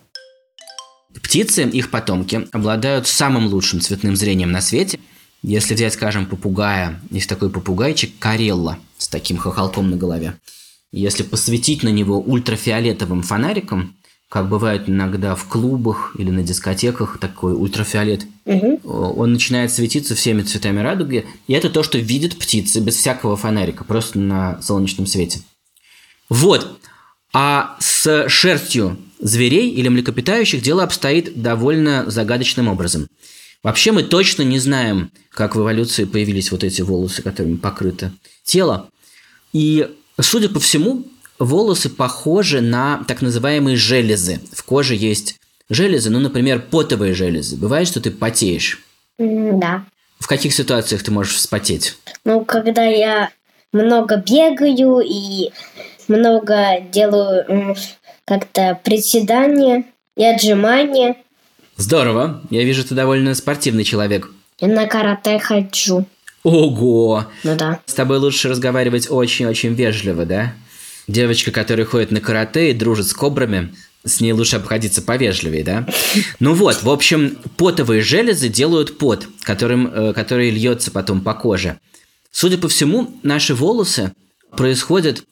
Птицы, 1.22 1.64
их 1.64 1.90
потомки, 1.90 2.46
обладают 2.52 3.08
самым 3.08 3.46
лучшим 3.46 3.80
цветным 3.80 4.14
зрением 4.14 4.52
на 4.52 4.60
свете. 4.60 5.00
Если 5.42 5.74
взять, 5.74 5.94
скажем, 5.94 6.26
попугая, 6.26 7.00
есть 7.10 7.28
такой 7.28 7.50
попугайчик 7.50 8.18
Карелла 8.18 8.78
с 8.98 9.08
таким 9.08 9.36
хохолком 9.36 9.90
на 9.90 9.96
голове. 9.96 10.34
Если 10.92 11.22
посветить 11.22 11.82
на 11.82 11.88
него 11.88 12.20
ультрафиолетовым 12.20 13.22
фонариком, 13.22 13.96
как 14.28 14.48
бывает 14.48 14.88
иногда 14.88 15.34
в 15.34 15.44
клубах 15.44 16.14
или 16.18 16.30
на 16.30 16.42
дискотеках 16.42 17.18
такой 17.18 17.54
ультрафиолет, 17.54 18.26
Мгм. 18.44 18.78
он 18.84 19.32
начинает 19.32 19.72
светиться 19.72 20.14
всеми 20.14 20.42
цветами 20.42 20.80
радуги, 20.80 21.26
и 21.46 21.52
это 21.52 21.70
то, 21.70 21.82
что 21.82 21.98
видят 21.98 22.36
птицы 22.36 22.80
без 22.80 22.96
всякого 22.96 23.36
фонарика, 23.36 23.84
просто 23.84 24.18
на 24.18 24.60
солнечном 24.62 25.06
свете. 25.06 25.40
Вот. 26.28 26.78
А 27.32 27.76
с 27.80 28.28
шерстью 28.28 28.96
зверей 29.20 29.70
или 29.70 29.88
млекопитающих 29.88 30.62
дело 30.62 30.82
обстоит 30.82 31.40
довольно 31.40 32.08
загадочным 32.10 32.68
образом. 32.68 33.08
Вообще 33.62 33.92
мы 33.92 34.02
точно 34.04 34.42
не 34.42 34.58
знаем, 34.58 35.10
как 35.30 35.56
в 35.56 35.60
эволюции 35.60 36.04
появились 36.04 36.52
вот 36.52 36.62
эти 36.64 36.82
волосы, 36.82 37.22
которыми 37.22 37.56
покрыто 37.56 38.12
тело. 38.44 38.88
И, 39.52 39.88
судя 40.22 40.48
по 40.48 40.60
всему, 40.60 41.04
волосы 41.38 41.88
похожи 41.88 42.60
на 42.60 43.04
так 43.06 43.22
называемые 43.22 43.76
железы. 43.76 44.40
В 44.52 44.62
коже 44.64 44.94
есть 44.94 45.36
железы, 45.68 46.10
ну, 46.10 46.20
например, 46.20 46.60
потовые 46.70 47.14
железы. 47.14 47.56
Бывает, 47.56 47.88
что 47.88 48.00
ты 48.00 48.10
потеешь. 48.10 48.82
Да. 49.18 49.84
В 50.18 50.26
каких 50.26 50.54
ситуациях 50.54 51.02
ты 51.02 51.10
можешь 51.10 51.34
вспотеть? 51.36 51.96
Ну, 52.24 52.44
когда 52.44 52.84
я 52.84 53.30
много 53.72 54.16
бегаю 54.16 55.00
и 55.00 55.50
много 56.08 56.80
делаю 56.90 57.76
как-то 58.24 58.80
приседания 58.82 59.84
и 60.16 60.24
отжимания, 60.24 61.16
Здорово. 61.78 62.40
Я 62.48 62.64
вижу, 62.64 62.84
ты 62.84 62.94
довольно 62.94 63.34
спортивный 63.34 63.84
человек. 63.84 64.30
и 64.60 64.66
на 64.66 64.86
карате 64.86 65.38
хожу. 65.38 66.06
Ого! 66.46 67.26
Ну 67.42 67.56
да. 67.56 67.80
С 67.86 67.94
тобой 67.94 68.18
лучше 68.18 68.48
разговаривать 68.48 69.10
очень-очень 69.10 69.74
вежливо, 69.74 70.24
да? 70.24 70.54
Девочка, 71.08 71.50
которая 71.50 71.84
ходит 71.84 72.12
на 72.12 72.20
карате 72.20 72.70
и 72.70 72.72
дружит 72.72 73.08
с 73.08 73.12
кобрами, 73.14 73.74
с 74.04 74.20
ней 74.20 74.30
лучше 74.30 74.54
обходиться 74.54 75.02
повежливее, 75.02 75.64
да? 75.64 75.88
Ну 76.38 76.54
вот, 76.54 76.84
в 76.84 76.88
общем, 76.88 77.36
потовые 77.56 78.00
железы 78.00 78.48
делают 78.48 78.96
пот, 78.96 79.26
которым, 79.42 79.88
э, 79.92 80.12
который 80.12 80.50
льется 80.50 80.92
потом 80.92 81.20
по 81.20 81.34
коже. 81.34 81.80
Судя 82.30 82.58
по 82.58 82.68
всему, 82.68 83.18
наши 83.24 83.52
волосы 83.52 84.12
происходят 84.56 85.24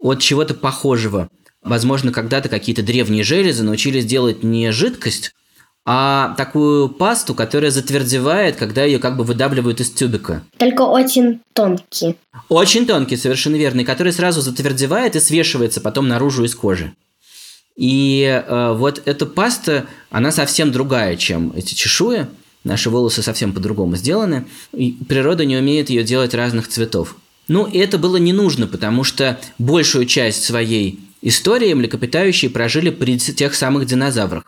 от 0.00 0.20
чего-то 0.20 0.54
похожего. 0.54 1.28
Возможно, 1.62 2.12
когда-то 2.12 2.48
какие-то 2.48 2.82
древние 2.82 3.24
железы 3.24 3.62
научились 3.62 4.06
делать 4.06 4.42
не 4.42 4.72
жидкость, 4.72 5.34
а 5.84 6.34
такую 6.36 6.88
пасту, 6.88 7.34
которая 7.34 7.70
затвердевает, 7.70 8.56
когда 8.56 8.84
ее 8.84 8.98
как 8.98 9.16
бы 9.16 9.24
выдавливают 9.24 9.80
из 9.80 9.90
тюбика. 9.90 10.42
Только 10.58 10.82
очень 10.82 11.40
тонкие. 11.52 12.16
Очень 12.48 12.86
тонкий, 12.86 13.16
совершенно 13.16 13.56
верно, 13.56 13.80
и 13.80 13.84
который 13.84 14.12
сразу 14.12 14.40
затвердевает 14.40 15.16
и 15.16 15.20
свешивается 15.20 15.80
потом 15.80 16.06
наружу 16.06 16.44
из 16.44 16.54
кожи. 16.54 16.92
И 17.76 18.22
э, 18.24 18.74
вот 18.74 19.02
эта 19.06 19.26
паста, 19.26 19.86
она 20.10 20.30
совсем 20.30 20.70
другая, 20.70 21.16
чем 21.16 21.52
эти 21.56 21.74
чешуи. 21.74 22.26
Наши 22.64 22.90
волосы 22.90 23.22
совсем 23.22 23.52
по-другому 23.52 23.96
сделаны. 23.96 24.46
И 24.72 24.96
природа 25.08 25.44
не 25.44 25.56
умеет 25.56 25.90
ее 25.90 26.04
делать 26.04 26.34
разных 26.34 26.68
цветов. 26.68 27.16
Ну, 27.48 27.66
и 27.66 27.78
это 27.78 27.98
было 27.98 28.18
не 28.18 28.32
нужно, 28.32 28.68
потому 28.68 29.02
что 29.02 29.40
большую 29.58 30.06
часть 30.06 30.44
своей 30.44 31.00
истории 31.22 31.72
млекопитающие 31.74 32.50
прожили 32.50 32.90
при 32.90 33.18
тех 33.18 33.54
самых 33.54 33.86
динозаврах. 33.86 34.44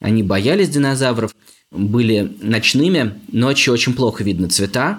Они 0.00 0.22
боялись 0.22 0.68
динозавров, 0.68 1.34
были 1.70 2.36
ночными, 2.40 3.20
ночью 3.30 3.74
очень 3.74 3.94
плохо 3.94 4.24
видно 4.24 4.48
цвета, 4.48 4.98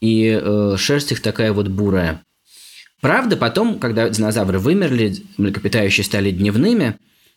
и 0.00 0.38
э, 0.40 0.76
шерсть 0.78 1.12
их 1.12 1.22
такая 1.22 1.52
вот 1.52 1.68
бурая. 1.68 2.22
Правда, 3.00 3.36
потом, 3.36 3.78
когда 3.78 4.08
динозавры 4.08 4.58
вымерли, 4.58 5.16
млекопитающие 5.36 6.04
стали 6.04 6.30
дневными, 6.30 6.96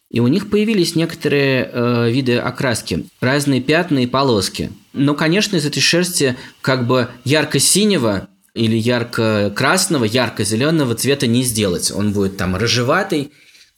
и 0.09 0.19
у 0.19 0.27
них 0.27 0.49
появились 0.49 0.95
некоторые 0.95 1.69
э, 1.71 2.11
виды 2.11 2.37
окраски, 2.37 3.05
разные 3.21 3.61
пятна 3.61 3.99
и 3.99 4.07
полоски. 4.07 4.71
Но, 4.93 5.13
конечно, 5.13 5.55
из 5.55 5.65
этой 5.65 5.79
шерсти 5.79 6.35
как 6.61 6.85
бы 6.85 7.09
ярко-синего 7.23 8.27
или 8.53 8.75
ярко-красного, 8.75 10.03
ярко-зеленого 10.03 10.95
цвета 10.95 11.27
не 11.27 11.43
сделать. 11.43 11.91
Он 11.91 12.11
будет 12.11 12.35
там 12.35 12.57
рыжеватый, 12.57 13.31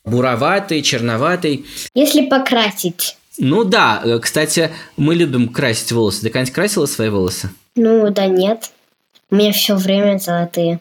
буроватый, 0.06 0.82
черноватый. 0.82 1.66
Если 1.94 2.28
покрасить. 2.28 3.18
Ну 3.38 3.64
да, 3.64 4.02
э, 4.04 4.20
кстати, 4.20 4.72
мы 4.98 5.16
любим 5.16 5.50
красить 5.50 5.92
волосы. 5.92 6.22
Ты 6.22 6.30
когда-нибудь 6.30 6.54
красила 6.54 6.86
свои 6.86 7.10
волосы? 7.10 7.50
Ну, 7.76 8.10
да 8.12 8.28
нет. 8.28 8.72
У 9.30 9.36
меня 9.36 9.52
все 9.52 9.76
время 9.76 10.20
золотые. 10.20 10.80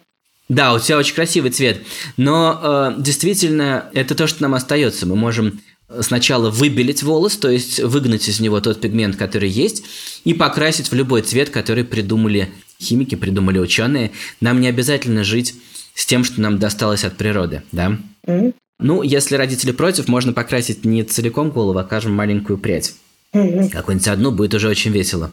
Да, 0.49 0.75
у 0.75 0.79
тебя 0.79 0.99
очень 0.99 1.14
красивый 1.14 1.50
цвет. 1.50 1.79
Но 2.17 2.61
э, 2.62 2.95
действительно, 2.99 3.87
это 3.95 4.14
то, 4.14 4.26
что 4.26 4.43
нам 4.43 4.55
остается. 4.55 5.07
Мы 5.07 5.17
можем 5.17 5.61
сначала 6.00 6.50
выбелить 6.50 7.02
волос, 7.02 7.37
то 7.37 7.50
есть 7.50 7.81
выгнать 7.81 8.29
из 8.29 8.41
него 8.41 8.61
тот 8.61 8.81
пигмент, 8.81 9.17
который 9.17 9.49
есть, 9.49 9.85
и 10.25 10.35
покрасить 10.35 10.91
в 10.91 10.95
любой 10.95 11.23
цвет, 11.23 11.50
который 11.50 11.85
придумали 11.85 12.50
химики, 12.81 13.14
придумали 13.14 13.59
ученые. 13.59 14.12
Нам 14.41 14.61
не 14.61 14.69
обязательно 14.69 15.25
жить 15.25 15.55
с 15.95 16.07
тем, 16.07 16.25
что 16.25 16.41
нам 16.41 16.59
досталось 16.59 17.05
от 17.05 17.17
природы, 17.17 17.62
да? 17.73 17.99
М? 18.26 18.55
Ну, 18.79 19.02
если 19.02 19.37
родители 19.37 19.73
против, 19.73 20.09
можно 20.09 20.33
покрасить 20.33 20.85
не 20.85 21.05
целиком 21.05 21.50
голову, 21.50 21.79
а, 21.79 21.85
скажем, 21.85 22.14
маленькую 22.14 22.59
прядь. 22.59 22.95
Мгм. 23.33 23.71
Какую-нибудь 23.71 24.09
одну 24.09 24.31
будет 24.33 24.55
уже 24.55 24.69
очень 24.69 24.91
весело. 24.91 25.33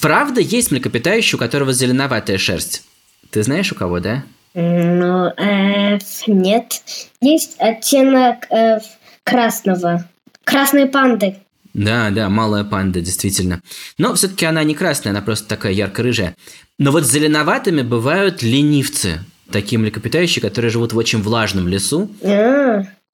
Правда, 0.00 0.40
есть 0.40 0.70
млекопитающий, 0.70 1.36
у 1.36 1.38
которого 1.38 1.72
зеленоватая 1.72 2.38
шерсть. 2.38 2.82
Ты 3.30 3.42
знаешь 3.42 3.72
у 3.72 3.74
кого, 3.74 4.00
да? 4.00 4.24
Ну, 4.54 5.28
э, 5.28 5.98
нет. 6.26 6.82
Есть 7.20 7.56
оттенок 7.58 8.50
э, 8.50 8.80
красного. 9.24 10.08
Красные 10.44 10.86
панды. 10.86 11.36
Да, 11.74 12.10
да, 12.10 12.28
малая 12.28 12.64
панда, 12.64 13.00
действительно. 13.00 13.62
Но 13.96 14.14
все-таки 14.14 14.44
она 14.44 14.62
не 14.62 14.74
красная, 14.74 15.12
она 15.12 15.22
просто 15.22 15.48
такая 15.48 15.72
ярко-рыжая. 15.72 16.36
Но 16.78 16.90
вот 16.90 17.06
зеленоватыми 17.06 17.82
бывают 17.82 18.42
ленивцы. 18.42 19.20
Такие 19.50 19.78
млекопитающие, 19.78 20.40
которые 20.40 20.70
живут 20.70 20.92
в 20.92 20.96
очень 20.96 21.22
влажном 21.22 21.68
лесу 21.68 22.10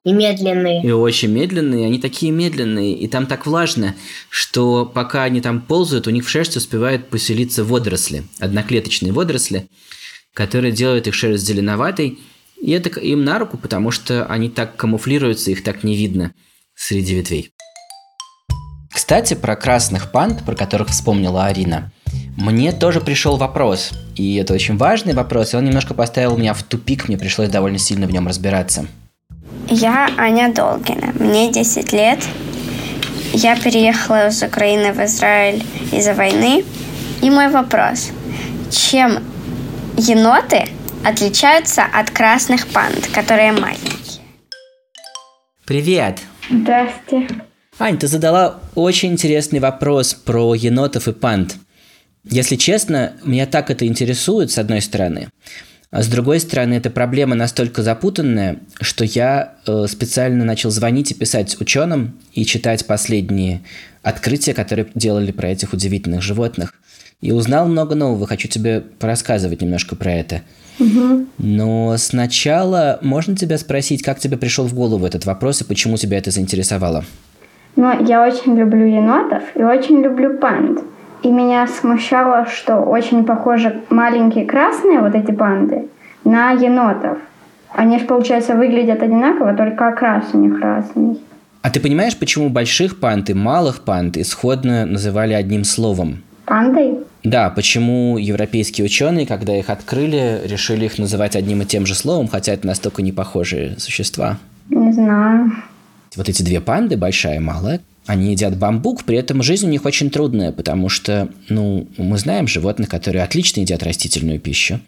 и 0.05 0.13
медленные. 0.13 0.81
и 0.83 0.91
очень 0.91 1.29
медленные. 1.29 1.85
Они 1.85 1.99
такие 1.99 2.31
медленные, 2.31 2.93
и 2.93 3.07
там 3.07 3.25
так 3.25 3.45
влажно, 3.45 3.95
что 4.29 4.85
пока 4.85 5.23
они 5.23 5.41
там 5.41 5.61
ползают, 5.61 6.07
у 6.07 6.11
них 6.11 6.25
в 6.25 6.29
шерсти 6.29 6.57
успевают 6.57 7.09
поселиться 7.09 7.63
водоросли, 7.63 8.23
одноклеточные 8.39 9.11
водоросли, 9.11 9.67
которые 10.33 10.71
делают 10.71 11.07
их 11.07 11.13
шерсть 11.13 11.45
зеленоватой. 11.45 12.19
И 12.61 12.71
это 12.71 12.89
им 12.99 13.23
на 13.23 13.39
руку, 13.39 13.57
потому 13.57 13.91
что 13.91 14.25
они 14.25 14.49
так 14.49 14.75
камуфлируются, 14.75 15.51
их 15.51 15.63
так 15.63 15.83
не 15.83 15.95
видно 15.95 16.33
среди 16.75 17.15
ветвей. 17.15 17.51
Кстати, 18.91 19.33
про 19.33 19.55
красных 19.55 20.11
панд, 20.11 20.45
про 20.45 20.55
которых 20.55 20.89
вспомнила 20.89 21.45
Арина, 21.45 21.91
мне 22.37 22.71
тоже 22.71 23.01
пришел 23.01 23.37
вопрос. 23.37 23.91
И 24.15 24.35
это 24.35 24.53
очень 24.53 24.77
важный 24.77 25.13
вопрос, 25.13 25.53
и 25.53 25.57
он 25.57 25.65
немножко 25.65 25.93
поставил 25.93 26.37
меня 26.37 26.53
в 26.53 26.63
тупик, 26.63 27.07
мне 27.07 27.17
пришлось 27.17 27.49
довольно 27.49 27.77
сильно 27.77 28.07
в 28.07 28.11
нем 28.11 28.27
разбираться. 28.27 28.87
Я 29.67 30.09
Аня 30.17 30.53
Долгина, 30.53 31.13
мне 31.19 31.51
10 31.51 31.93
лет. 31.93 32.19
Я 33.33 33.55
переехала 33.55 34.29
из 34.29 34.41
Украины 34.41 34.93
в 34.93 34.99
Израиль 35.05 35.63
из-за 35.91 36.13
войны. 36.13 36.63
И 37.21 37.29
мой 37.29 37.49
вопрос. 37.49 38.09
Чем 38.71 39.19
еноты 39.97 40.65
отличаются 41.03 41.83
от 41.83 42.09
красных 42.09 42.67
панд, 42.67 43.07
которые 43.13 43.51
маленькие? 43.51 44.23
Привет! 45.65 46.19
Здрасте. 46.49 47.27
Ань, 47.77 47.97
ты 47.97 48.07
задала 48.07 48.59
очень 48.75 49.11
интересный 49.11 49.59
вопрос 49.59 50.13
про 50.13 50.55
енотов 50.55 51.07
и 51.07 51.13
панд. 51.13 51.57
Если 52.29 52.55
честно, 52.55 53.13
меня 53.23 53.47
так 53.47 53.71
это 53.71 53.87
интересует, 53.87 54.51
с 54.51 54.59
одной 54.59 54.81
стороны. 54.81 55.29
А 55.91 56.03
с 56.03 56.07
другой 56.07 56.39
стороны, 56.39 56.75
эта 56.75 56.91
проблема 56.91 57.33
настолько 57.33 57.81
запутанная, 57.81 58.59
что 58.79 59.03
я 59.03 59.55
э, 59.65 59.87
специально 59.87 60.45
начал 60.45 60.69
звонить 60.69 61.09
и 61.09 61.15
писать 61.15 61.59
ученым 61.59 62.13
и 62.33 62.45
читать 62.45 62.85
последние 62.85 63.61
открытия, 64.03 64.53
которые 64.53 64.87
делали 64.93 65.31
про 65.31 65.49
этих 65.49 65.73
удивительных 65.73 66.21
животных. 66.21 66.75
И 67.21 67.31
узнал 67.31 67.67
много 67.67 67.95
нового. 67.95 68.27
Хочу 68.27 68.47
тебе 68.47 68.81
порассказывать 68.81 69.61
немножко 69.61 69.95
про 69.95 70.13
это. 70.13 70.41
Но 71.37 71.97
сначала 71.97 72.99
можно 73.01 73.35
тебя 73.35 73.57
спросить, 73.57 74.03
как 74.03 74.19
тебе 74.19 74.37
пришел 74.37 74.65
в 74.65 74.73
голову 74.73 75.05
этот 75.05 75.25
вопрос 75.25 75.61
и 75.61 75.65
почему 75.65 75.97
тебя 75.97 76.17
это 76.17 76.31
заинтересовало? 76.31 77.03
Но 77.75 77.99
я 78.07 78.25
очень 78.25 78.57
люблю 78.57 78.85
енотов 78.85 79.43
и 79.55 79.63
очень 79.63 80.01
люблю 80.01 80.37
панд. 80.37 80.79
И 81.23 81.27
меня 81.27 81.67
смущало, 81.67 82.45
что 82.45 82.77
очень 82.77 83.25
похожи 83.25 83.81
маленькие 83.89 84.45
красные 84.45 84.99
вот 85.01 85.15
эти 85.15 85.31
панды 85.31 85.87
на 86.23 86.51
енотов. 86.51 87.17
Они 87.71 87.99
же, 87.99 88.05
получается, 88.05 88.55
выглядят 88.55 89.03
одинаково, 89.03 89.53
только 89.53 89.89
окрас 89.89 90.25
у 90.33 90.37
них 90.37 90.59
разный. 90.59 91.19
А 91.61 91.69
ты 91.69 91.79
понимаешь, 91.79 92.17
почему 92.17 92.49
больших 92.49 92.99
панд 92.99 93.29
и 93.29 93.33
малых 93.33 93.81
панд 93.81 94.17
исходно 94.17 94.85
называли 94.85 95.33
одним 95.33 95.65
словом? 95.65 96.23
Пандой? 96.45 96.99
Да, 97.23 97.49
почему 97.49 98.17
европейские 98.17 98.85
ученые, 98.85 99.27
когда 99.27 99.55
их 99.55 99.69
открыли, 99.69 100.41
решили 100.45 100.85
их 100.85 100.97
называть 100.97 101.35
одним 101.35 101.61
и 101.61 101.65
тем 101.65 101.85
же 101.85 101.95
словом, 101.95 102.27
хотя 102.29 102.53
это 102.53 102.65
настолько 102.65 103.01
не 103.01 103.11
похожие 103.11 103.77
существа? 103.77 104.37
Не 104.69 104.93
знаю. 104.93 105.51
Вот 106.15 106.29
эти 106.29 106.41
две 106.41 106.61
панды, 106.61 106.95
большая 106.95 107.35
и 107.35 107.39
малая, 107.39 107.81
они 108.09 108.31
едят 108.31 108.57
бамбук, 108.57 109.03
при 109.03 109.17
этом 109.17 109.43
жизнь 109.43 109.67
у 109.67 109.69
них 109.69 109.85
очень 109.85 110.09
трудная, 110.09 110.51
потому 110.51 110.89
что, 110.89 111.29
ну, 111.47 111.87
мы 111.97 112.17
знаем 112.17 112.47
животных, 112.47 112.89
которые 112.89 113.23
отлично 113.23 113.59
едят 113.59 113.83
растительную 113.83 114.39
пищу. 114.39 114.79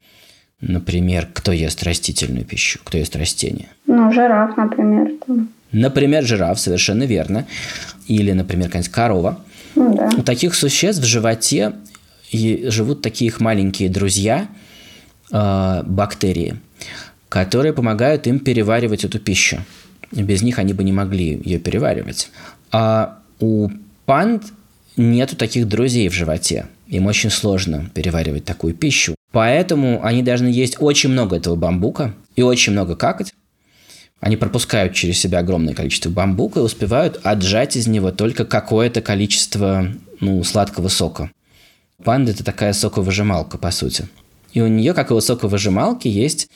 Например, 0.59 1.27
кто 1.31 1.51
ест 1.51 1.83
растительную 1.83 2.45
пищу, 2.45 2.79
кто 2.83 2.97
ест 2.97 3.15
растения? 3.15 3.67
Ну, 3.85 4.11
жираф, 4.11 4.57
например. 4.57 5.11
Там. 5.27 5.49
Например, 5.71 6.23
жираф, 6.23 6.59
совершенно 6.59 7.03
верно. 7.03 7.45
Или, 8.07 8.31
например, 8.31 8.69
какая-нибудь 8.69 8.91
корова. 8.91 9.39
Ну 9.75 9.95
да. 9.95 10.09
У 10.17 10.23
таких 10.23 10.55
существ 10.55 11.03
в 11.03 11.05
животе 11.05 11.73
и 12.31 12.69
живут 12.69 13.03
такие 13.03 13.27
их 13.27 13.39
маленькие 13.39 13.89
друзья, 13.89 14.47
э, 15.31 15.83
бактерии, 15.85 16.55
которые 17.29 17.73
помогают 17.73 18.25
им 18.25 18.39
переваривать 18.39 19.05
эту 19.05 19.19
пищу. 19.19 19.59
Без 20.11 20.41
них 20.41 20.57
они 20.57 20.73
бы 20.73 20.83
не 20.83 20.91
могли 20.91 21.39
ее 21.45 21.59
переваривать. 21.59 22.31
А 22.71 23.19
у 23.39 23.69
панд 24.05 24.45
нету 24.97 25.35
таких 25.35 25.67
друзей 25.67 26.09
в 26.09 26.13
животе. 26.13 26.67
Им 26.87 27.07
очень 27.07 27.29
сложно 27.29 27.89
переваривать 27.93 28.45
такую 28.45 28.73
пищу. 28.73 29.15
Поэтому 29.31 30.03
они 30.03 30.23
должны 30.23 30.47
есть 30.47 30.77
очень 30.79 31.09
много 31.09 31.37
этого 31.37 31.55
бамбука 31.55 32.13
и 32.35 32.41
очень 32.41 32.73
много 32.73 32.95
какать. 32.95 33.33
Они 34.19 34.37
пропускают 34.37 34.93
через 34.93 35.17
себя 35.19 35.39
огромное 35.39 35.73
количество 35.73 36.09
бамбука 36.09 36.59
и 36.59 36.63
успевают 36.63 37.19
отжать 37.23 37.75
из 37.75 37.87
него 37.87 38.11
только 38.11 38.45
какое-то 38.45 39.01
количество 39.01 39.87
ну, 40.19 40.43
сладкого 40.43 40.89
сока. 40.89 41.31
Панда– 42.03 42.31
это 42.33 42.43
такая 42.43 42.73
соковыжималка, 42.73 43.57
по 43.57 43.71
сути. 43.71 44.07
И 44.53 44.61
у 44.61 44.67
нее, 44.67 44.93
как 44.93 45.11
и 45.11 45.13
у 45.13 45.21
соковыжималки, 45.21 46.07
есть 46.07 46.49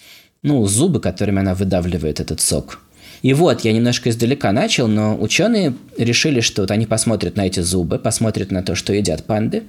ну, 0.44 0.66
зубы, 0.68 1.00
которыми 1.00 1.40
она 1.40 1.56
выдавливает 1.56 2.20
этот 2.20 2.42
сок. 2.42 2.80
И 3.26 3.34
вот, 3.34 3.62
я 3.62 3.74
немножко 3.74 4.12
издалека 4.12 4.52
начал, 4.52 4.88
но 4.88 5.20
ученые 5.20 5.74
решили, 5.98 6.42
что 6.42 6.62
вот 6.62 6.70
они 6.70 6.86
посмотрят 6.86 7.36
на 7.36 7.48
эти 7.48 7.60
зубы, 7.60 7.98
посмотрят 7.98 8.52
на 8.52 8.62
то, 8.62 8.76
что 8.76 8.94
едят 8.94 9.24
панды, 9.24 9.64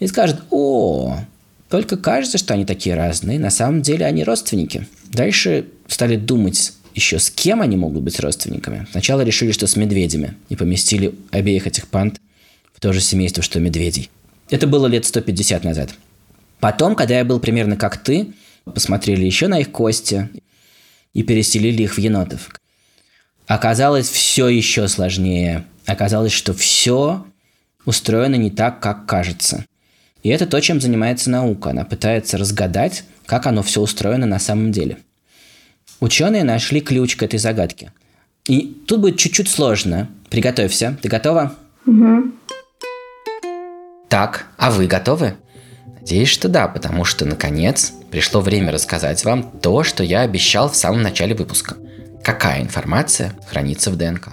и 0.00 0.06
скажут, 0.06 0.40
о, 0.50 1.18
только 1.68 1.98
кажется, 1.98 2.38
что 2.38 2.54
они 2.54 2.64
такие 2.64 2.96
разные, 2.96 3.38
на 3.38 3.50
самом 3.50 3.82
деле 3.82 4.06
они 4.06 4.24
родственники. 4.24 4.88
Дальше 5.12 5.66
стали 5.86 6.16
думать 6.16 6.72
еще 6.94 7.18
с 7.18 7.28
кем 7.28 7.60
они 7.60 7.76
могут 7.76 8.02
быть 8.04 8.18
родственниками. 8.20 8.86
Сначала 8.90 9.20
решили, 9.20 9.52
что 9.52 9.66
с 9.66 9.76
медведями, 9.76 10.32
и 10.48 10.56
поместили 10.56 11.14
обеих 11.30 11.66
этих 11.66 11.88
панд 11.88 12.18
в 12.72 12.80
то 12.80 12.94
же 12.94 13.02
семейство, 13.02 13.42
что 13.42 13.60
медведей. 13.60 14.08
Это 14.48 14.66
было 14.66 14.86
лет 14.86 15.04
150 15.04 15.62
назад. 15.62 15.90
Потом, 16.58 16.94
когда 16.94 17.18
я 17.18 17.26
был 17.26 17.38
примерно 17.38 17.76
как 17.76 17.98
ты, 17.98 18.32
посмотрели 18.64 19.26
еще 19.26 19.46
на 19.46 19.60
их 19.60 19.72
кости 19.72 20.30
и 21.12 21.22
переселили 21.22 21.82
их 21.82 21.96
в 21.96 21.98
енотов. 21.98 22.48
Оказалось 23.46 24.08
все 24.08 24.48
еще 24.48 24.88
сложнее. 24.88 25.64
Оказалось, 25.86 26.32
что 26.32 26.54
все 26.54 27.24
устроено 27.84 28.36
не 28.36 28.50
так, 28.50 28.80
как 28.80 29.06
кажется. 29.06 29.64
И 30.22 30.30
это 30.30 30.46
то, 30.46 30.60
чем 30.60 30.80
занимается 30.80 31.28
наука. 31.28 31.70
Она 31.70 31.84
пытается 31.84 32.38
разгадать, 32.38 33.04
как 33.26 33.46
оно 33.46 33.62
все 33.62 33.82
устроено 33.82 34.26
на 34.26 34.38
самом 34.38 34.72
деле. 34.72 34.98
Ученые 36.00 36.44
нашли 36.44 36.80
ключ 36.80 37.16
к 37.16 37.22
этой 37.22 37.38
загадке. 37.38 37.92
И 38.46 38.82
тут 38.86 39.00
будет 39.00 39.18
чуть-чуть 39.18 39.48
сложно. 39.48 40.08
Приготовься. 40.30 40.96
Ты 41.02 41.08
готова? 41.08 41.54
Угу. 41.86 42.32
Так, 44.08 44.46
а 44.56 44.70
вы 44.70 44.86
готовы? 44.86 45.36
Надеюсь, 46.00 46.28
что 46.28 46.48
да, 46.48 46.68
потому 46.68 47.04
что, 47.04 47.24
наконец, 47.24 47.92
пришло 48.10 48.40
время 48.40 48.72
рассказать 48.72 49.24
вам 49.24 49.50
то, 49.60 49.82
что 49.82 50.02
я 50.02 50.20
обещал 50.20 50.70
в 50.70 50.76
самом 50.76 51.02
начале 51.02 51.34
выпуска. 51.34 51.76
Какая 52.24 52.62
информация 52.62 53.34
хранится 53.46 53.90
в 53.90 53.96
ДНК? 53.96 54.30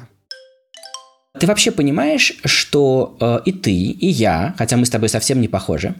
Ты 1.38 1.45
вообще 1.45 1.71
понимаешь, 1.71 2.34
что 2.45 3.17
э, 3.19 3.39
и 3.43 3.51
ты, 3.51 3.73
и 3.73 4.08
я, 4.08 4.56
хотя 4.58 4.77
мы 4.77 4.86
с 4.86 4.89
тобой 4.89 5.10
совсем 5.10 5.41
не 5.41 5.49
похожи, 5.49 5.95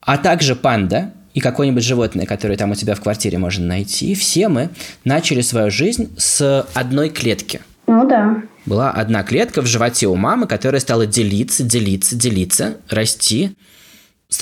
а 0.00 0.18
также 0.18 0.54
панда 0.54 1.14
и 1.32 1.40
какое-нибудь 1.40 1.82
животное, 1.82 2.26
которое 2.26 2.58
там 2.58 2.72
у 2.72 2.74
тебя 2.74 2.94
в 2.94 3.00
квартире 3.00 3.38
можно 3.38 3.64
найти, 3.64 4.14
все 4.14 4.48
мы 4.48 4.68
начали 5.04 5.40
свою 5.40 5.70
жизнь 5.70 6.14
с 6.18 6.66
одной 6.74 7.08
клетки. 7.08 7.62
Ну 7.86 8.06
да. 8.06 8.42
Была 8.66 8.90
одна 8.90 9.22
клетка 9.22 9.62
в 9.62 9.66
животе 9.66 10.08
у 10.08 10.14
мамы, 10.14 10.46
которая 10.46 10.80
стала 10.80 11.06
делиться, 11.06 11.62
делиться, 11.64 12.16
делиться, 12.16 12.76
расти. 12.90 13.56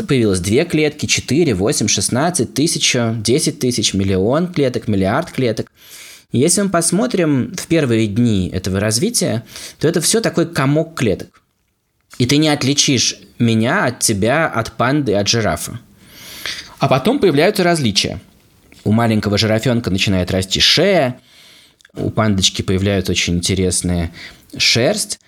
Появилось 0.09 0.41
две 0.41 0.65
клетки, 0.65 1.07
четыре, 1.07 1.55
восемь, 1.55 1.87
шестнадцать, 1.87 2.55
тысяча, 2.55 3.15
десять 3.17 3.61
тысяч, 3.61 3.95
миллион 3.95 4.53
клеток, 4.53 4.89
миллиард 4.89 5.31
клеток. 5.31 5.71
Если 6.33 6.61
мы 6.61 6.71
посмотрим 6.71 7.55
в 7.57 7.67
первые 7.67 8.07
дни 8.07 8.49
этого 8.49 8.81
развития, 8.81 9.45
то 9.79 9.89
это 9.89 10.01
все 10.01 10.21
такой 10.21 10.47
комок 10.47 10.95
клеток. 10.95 11.43
И 12.19 12.27
ты 12.27 12.37
не 12.39 12.49
отличишь 12.49 13.17
меня 13.39 13.85
от 13.85 14.01
тебя, 14.01 14.47
от 14.47 14.73
панды, 14.73 15.15
от 15.15 15.29
жирафа. 15.29 15.79
А 16.79 16.89
потом 16.89 17.19
появляются 17.19 17.63
различия. 17.63 18.21
У 18.85 18.93
маленького 18.93 19.39
жирафенка 19.39 19.91
начинает 19.91 20.31
расти 20.31 20.61
шея, 20.61 21.21
у 21.95 22.11
пандочки 22.11 22.63
появляется 22.63 23.13
очень 23.13 23.37
интересная 23.37 24.13
шерсть, 24.57 25.19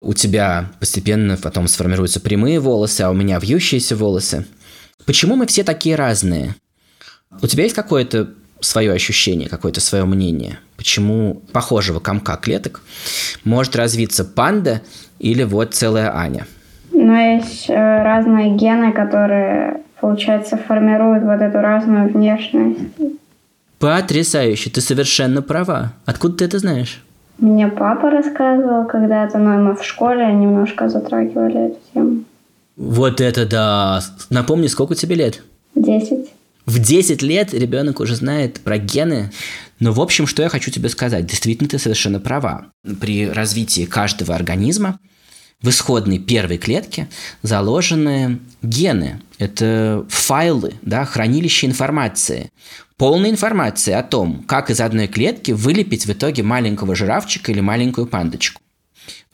у 0.00 0.12
тебя 0.12 0.70
постепенно 0.80 1.36
потом 1.36 1.66
сформируются 1.66 2.20
прямые 2.20 2.60
волосы, 2.60 3.00
а 3.02 3.10
у 3.10 3.14
меня 3.14 3.38
вьющиеся 3.38 3.96
волосы. 3.96 4.46
Почему 5.06 5.34
мы 5.36 5.46
все 5.46 5.64
такие 5.64 5.96
разные? 5.96 6.54
У 7.42 7.46
тебя 7.46 7.64
есть 7.64 7.74
какое-то 7.74 8.34
свое 8.64 8.92
ощущение, 8.92 9.48
какое-то 9.48 9.80
свое 9.80 10.04
мнение? 10.04 10.58
Почему 10.76 11.42
похожего 11.52 12.00
комка 12.00 12.36
клеток 12.36 12.82
может 13.44 13.76
развиться 13.76 14.24
панда 14.24 14.82
или 15.18 15.44
вот 15.44 15.74
целая 15.74 16.16
Аня? 16.16 16.46
Но 16.92 17.16
есть 17.16 17.68
э, 17.68 17.74
разные 17.74 18.50
гены, 18.56 18.92
которые, 18.92 19.82
получается, 20.00 20.56
формируют 20.56 21.24
вот 21.24 21.40
эту 21.40 21.58
разную 21.58 22.12
внешность. 22.12 22.78
Потрясающе, 23.78 24.70
ты 24.70 24.80
совершенно 24.80 25.42
права. 25.42 25.92
Откуда 26.06 26.38
ты 26.38 26.44
это 26.46 26.58
знаешь? 26.58 27.02
Мне 27.38 27.68
папа 27.68 28.10
рассказывал 28.10 28.86
когда-то, 28.86 29.38
но 29.38 29.58
мы 29.58 29.74
в 29.74 29.84
школе 29.84 30.32
немножко 30.32 30.88
затрагивали 30.88 31.66
эту 31.66 31.78
тему. 31.92 32.24
Вот 32.76 33.20
это 33.20 33.46
да! 33.46 34.00
Напомни, 34.30 34.68
сколько 34.68 34.94
тебе 34.94 35.16
лет? 35.16 35.42
Десять. 35.74 36.30
В 36.66 36.78
10 36.78 37.22
лет 37.22 37.52
ребенок 37.52 38.00
уже 38.00 38.16
знает 38.16 38.60
про 38.60 38.78
гены. 38.78 39.30
Но, 39.80 39.92
в 39.92 40.00
общем, 40.00 40.26
что 40.26 40.42
я 40.42 40.48
хочу 40.48 40.70
тебе 40.70 40.88
сказать? 40.88 41.26
Действительно, 41.26 41.68
ты 41.68 41.78
совершенно 41.78 42.20
права. 42.20 42.72
При 43.00 43.28
развитии 43.28 43.84
каждого 43.84 44.34
организма 44.34 44.98
в 45.60 45.68
исходной 45.68 46.18
первой 46.18 46.58
клетке 46.58 47.08
заложены 47.42 48.38
гены. 48.62 49.20
Это 49.38 50.06
файлы, 50.08 50.74
да, 50.82 51.04
хранилище 51.04 51.66
информации. 51.66 52.50
Полная 52.96 53.30
информация 53.30 53.98
о 53.98 54.02
том, 54.02 54.44
как 54.46 54.70
из 54.70 54.80
одной 54.80 55.06
клетки 55.06 55.50
вылепить 55.52 56.06
в 56.06 56.12
итоге 56.12 56.42
маленького 56.42 56.94
жирафчика 56.94 57.50
или 57.52 57.60
маленькую 57.60 58.06
пандочку. 58.06 58.60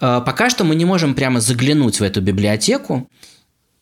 А, 0.00 0.20
пока 0.20 0.50
что 0.50 0.64
мы 0.64 0.74
не 0.74 0.84
можем 0.84 1.14
прямо 1.14 1.40
заглянуть 1.40 2.00
в 2.00 2.02
эту 2.02 2.20
библиотеку 2.22 3.08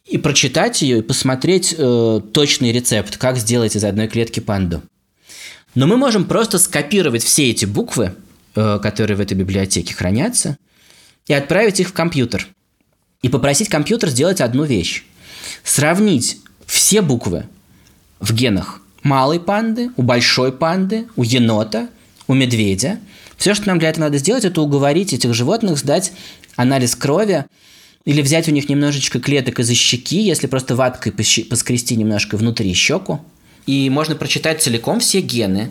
и 0.08 0.16
прочитать 0.18 0.80
ее, 0.82 0.98
и 0.98 1.02
посмотреть 1.02 1.74
э, 1.76 2.20
точный 2.32 2.72
рецепт, 2.72 3.16
как 3.18 3.36
сделать 3.36 3.76
из 3.76 3.84
одной 3.84 4.08
клетки 4.08 4.40
панду. 4.40 4.82
Но 5.74 5.86
мы 5.86 5.96
можем 5.96 6.24
просто 6.24 6.58
скопировать 6.58 7.22
все 7.22 7.50
эти 7.50 7.66
буквы, 7.66 8.14
э, 8.54 8.78
которые 8.82 9.16
в 9.16 9.20
этой 9.20 9.34
библиотеке 9.34 9.94
хранятся, 9.94 10.56
и 11.26 11.34
отправить 11.34 11.80
их 11.80 11.90
в 11.90 11.92
компьютер. 11.92 12.48
И 13.20 13.28
попросить 13.28 13.68
компьютер 13.68 14.08
сделать 14.08 14.40
одну 14.40 14.64
вещь. 14.64 15.04
Сравнить 15.62 16.40
все 16.66 17.02
буквы 17.02 17.46
в 18.20 18.32
генах 18.32 18.80
малой 19.02 19.40
панды, 19.40 19.90
у 19.96 20.02
большой 20.02 20.52
панды, 20.52 21.06
у 21.16 21.22
енота, 21.22 21.88
у 22.26 22.34
медведя. 22.34 22.98
Все, 23.36 23.54
что 23.54 23.68
нам 23.68 23.78
для 23.78 23.90
этого 23.90 24.04
надо 24.04 24.18
сделать, 24.18 24.44
это 24.44 24.60
уговорить 24.60 25.12
этих 25.12 25.34
животных 25.34 25.78
сдать 25.78 26.12
анализ 26.56 26.96
крови 26.96 27.44
или 28.04 28.22
взять 28.22 28.48
у 28.48 28.52
них 28.52 28.68
немножечко 28.68 29.20
клеток 29.20 29.60
из 29.60 29.70
щеки, 29.70 30.20
если 30.22 30.46
просто 30.46 30.76
ваткой 30.76 31.12
поскрести 31.12 31.96
немножко 31.96 32.36
внутри 32.36 32.72
щеку. 32.74 33.20
И 33.66 33.90
можно 33.90 34.14
прочитать 34.14 34.62
целиком 34.62 35.00
все 35.00 35.20
гены 35.20 35.70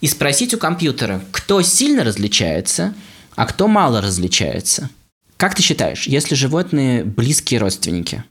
и 0.00 0.06
спросить 0.06 0.54
у 0.54 0.58
компьютера, 0.58 1.22
кто 1.32 1.60
сильно 1.62 2.04
различается, 2.04 2.94
а 3.34 3.46
кто 3.46 3.66
мало 3.66 4.00
различается. 4.00 4.90
Как 5.36 5.56
ты 5.56 5.62
считаешь, 5.62 6.06
если 6.06 6.36
животные 6.36 7.04
близкие 7.04 7.58
родственники? 7.58 8.22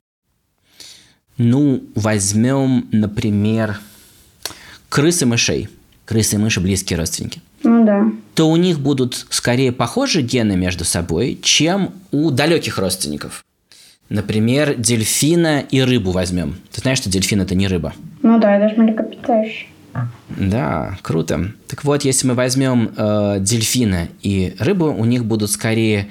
Ну, 1.38 1.84
возьмем, 1.96 2.88
например, 2.92 3.82
крысы 4.88 5.26
мышей. 5.26 5.68
Крысы 6.06 6.36
и 6.36 6.40
мыши 6.40 6.62
близкие 6.62 6.98
родственники. 6.98 7.42
Ну 7.64 7.86
да. 7.86 8.06
То 8.36 8.50
у 8.50 8.56
них 8.56 8.80
будут 8.80 9.26
скорее 9.30 9.72
похожи 9.72 10.22
гены 10.22 10.56
между 10.56 10.84
собой, 10.84 11.40
чем 11.42 11.92
у 12.12 12.32
далеких 12.32 12.78
родственников. 12.78 13.44
Например, 14.10 14.76
дельфина 14.76 15.60
и 15.62 15.82
рыбу 15.82 16.12
возьмем. 16.12 16.56
Ты 16.72 16.82
знаешь, 16.82 16.98
что 16.98 17.10
дельфин 17.10 17.42
это 17.42 17.56
не 17.56 17.68
рыба? 17.68 17.94
Ну 18.22 18.40
да, 18.40 18.58
это 18.58 18.76
же 18.76 18.82
млекопитающий. 18.82 19.70
Да, 20.30 20.98
круто. 21.02 21.52
Так 21.68 21.84
вот, 21.84 22.04
если 22.04 22.28
мы 22.28 22.34
возьмем 22.34 22.92
э, 22.96 23.38
дельфина 23.40 24.08
и 24.22 24.56
рыбу, 24.60 24.86
у 24.86 25.06
них 25.06 25.26
будут 25.26 25.52
скорее 25.52 26.08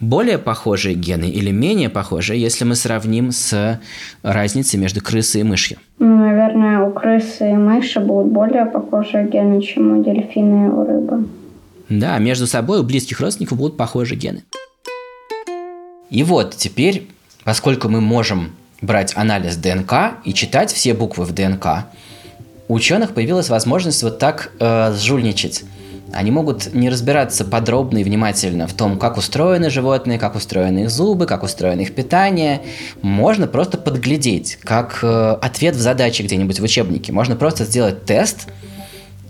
более 0.00 0.38
похожие 0.38 0.94
гены 0.94 1.28
или 1.30 1.50
менее 1.50 1.88
похожие, 1.88 2.40
если 2.40 2.64
мы 2.64 2.74
сравним 2.74 3.32
с 3.32 3.80
разницей 4.22 4.78
между 4.78 5.02
крысой 5.02 5.42
и 5.42 5.44
мышью? 5.44 5.78
Ну, 5.98 6.16
наверное, 6.16 6.80
у 6.80 6.92
крысы 6.92 7.50
и 7.50 7.54
мыши 7.54 8.00
будут 8.00 8.32
более 8.32 8.66
похожие 8.66 9.28
гены, 9.28 9.62
чем 9.62 9.98
у 9.98 10.04
дельфина 10.04 10.66
и 10.66 10.68
у 10.68 10.84
рыбы. 10.84 11.28
Да, 11.88 12.18
между 12.18 12.46
собой 12.46 12.80
у 12.80 12.82
близких 12.82 13.20
родственников 13.20 13.58
будут 13.58 13.76
похожие 13.76 14.18
гены. 14.18 14.42
И 16.10 16.22
вот 16.22 16.54
теперь, 16.56 17.08
поскольку 17.44 17.88
мы 17.88 18.00
можем 18.00 18.52
брать 18.80 19.16
анализ 19.16 19.56
ДНК 19.56 20.14
и 20.24 20.34
читать 20.34 20.72
все 20.72 20.94
буквы 20.94 21.24
в 21.24 21.32
ДНК, 21.32 21.86
у 22.68 22.74
ученых 22.74 23.12
появилась 23.12 23.48
возможность 23.48 24.02
вот 24.02 24.18
так 24.18 24.52
э, 24.58 24.94
сжульничать 24.94 25.64
они 26.14 26.30
могут 26.30 26.72
не 26.74 26.88
разбираться 26.88 27.44
подробно 27.44 27.98
и 27.98 28.04
внимательно 28.04 28.66
в 28.66 28.72
том, 28.72 28.98
как 28.98 29.16
устроены 29.16 29.70
животные, 29.70 30.18
как 30.18 30.34
устроены 30.36 30.84
их 30.84 30.90
зубы, 30.90 31.26
как 31.26 31.42
устроено 31.42 31.80
их 31.80 31.94
питание. 31.94 32.62
Можно 33.02 33.46
просто 33.46 33.78
подглядеть, 33.78 34.58
как 34.62 35.00
э, 35.02 35.36
ответ 35.42 35.74
в 35.76 35.80
задаче 35.80 36.22
где-нибудь 36.22 36.60
в 36.60 36.62
учебнике. 36.62 37.12
Можно 37.12 37.36
просто 37.36 37.64
сделать 37.64 38.04
тест, 38.04 38.46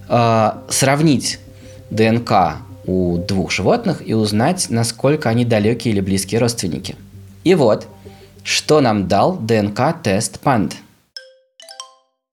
э, 0.09 0.51
сравнить 0.68 1.38
ДНК 1.90 2.59
у 2.87 3.18
двух 3.18 3.51
животных 3.51 4.03
и 4.07 4.14
узнать, 4.14 4.66
насколько 4.68 5.29
они 5.29 5.44
далекие 5.44 5.94
или 5.94 6.01
близкие 6.01 6.40
родственники. 6.40 6.97
И 7.44 7.55
вот, 7.55 7.87
что 8.42 8.81
нам 8.81 9.09
дал 9.09 9.37
ДНК-тест 9.37 10.40
панд. 10.40 10.77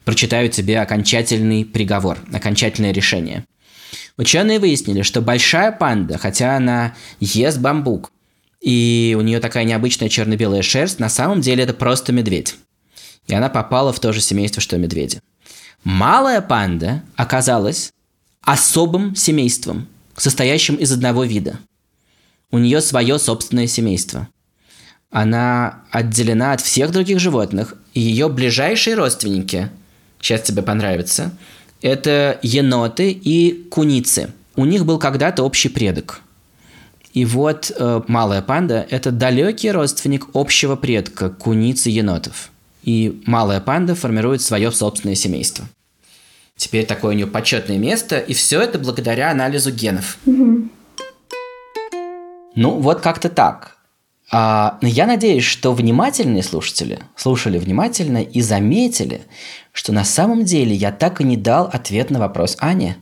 Прочитаю 0.04 0.50
тебе 0.50 0.80
окончательный 0.80 1.64
приговор, 1.64 2.18
окончательное 2.34 2.92
решение. 2.92 3.46
Ученые 4.22 4.60
выяснили, 4.60 5.02
что 5.02 5.20
большая 5.20 5.72
панда, 5.72 6.20
хотя 6.20 6.56
она 6.56 6.94
ест 7.20 7.58
бамбук, 7.58 8.12
и 8.62 9.16
у 9.18 9.22
нее 9.22 9.40
такая 9.40 9.64
необычная 9.64 10.10
черно-белая 10.10 10.62
шерсть, 10.62 11.00
на 11.00 11.10
самом 11.10 11.42
деле 11.42 11.64
это 11.64 11.74
просто 11.74 12.14
медведь. 12.14 12.56
И 13.26 13.34
она 13.34 13.50
попала 13.50 13.92
в 13.92 14.00
то 14.00 14.14
же 14.14 14.22
семейство, 14.22 14.62
что 14.62 14.76
и 14.76 14.80
медведи. 14.80 15.22
Малая 15.84 16.40
панда 16.42 17.02
оказалась 17.16 17.90
особым 18.42 19.16
семейством, 19.16 19.88
состоящим 20.16 20.76
из 20.76 20.92
одного 20.92 21.24
вида. 21.24 21.58
У 22.52 22.60
нее 22.60 22.82
свое 22.82 23.18
собственное 23.18 23.66
семейство. 23.66 24.28
Она 25.10 25.82
отделена 25.90 26.54
от 26.54 26.62
всех 26.62 26.92
других 26.92 27.20
животных, 27.20 27.74
и 27.96 28.00
ее 28.02 28.30
ближайшие 28.30 28.96
родственники, 28.96 29.72
сейчас 30.20 30.44
тебе 30.44 30.62
понравится, 30.62 31.32
это 31.82 32.39
еноты 32.41 33.12
и 33.12 33.67
куницы. 33.70 34.34
У 34.56 34.65
них 34.65 34.86
был 34.86 35.00
когда-то 35.00 35.44
общий 35.44 35.70
предок. 35.70 36.22
И 37.13 37.26
вот 37.26 37.72
э, 37.76 38.02
малая 38.08 38.41
панда– 38.41 38.86
это 38.89 39.12
далекий 39.12 39.72
родственник 39.72 40.28
общего 40.34 40.76
предка 40.76 41.30
куницы 41.30 41.89
енотов. 41.89 42.52
И 42.84 43.22
малая 43.26 43.60
панда 43.60 43.96
формирует 43.96 44.41
свое 44.41 44.72
собственное 44.72 45.15
семейство. 45.15 45.65
Теперь 46.56 46.86
такое 46.86 47.12
у 47.12 47.15
нее 47.15 47.28
почетное 47.28 47.78
место, 47.78 48.17
и 48.17 48.34
все 48.34 48.62
это 48.62 48.80
благодаря 48.80 49.32
анализу 49.32 49.72
генов. 49.72 50.17
Угу. 50.26 50.70
Ну, 52.56 52.80
вот 52.80 53.02
как-то 53.02 53.30
так. 53.30 53.78
А, 54.34 54.78
но 54.82 54.88
я 54.88 55.08
надеюсь, 55.08 55.44
что 55.44 55.74
внимательные 55.74 56.41
слушатели 56.41 57.00
слушали 57.17 57.58
внимательно 57.58 58.20
и 58.24 58.41
заметили, 58.41 59.22
что 59.74 59.91
на 59.91 60.06
самом 60.06 60.46
деле 60.46 60.74
я 60.74 60.94
так 60.94 61.20
и 61.20 61.26
не 61.26 61.36
дал 61.36 61.65
ответ 61.65 62.10
на 62.10 62.20
вопрос 62.20 62.56
Ани. 62.60 62.96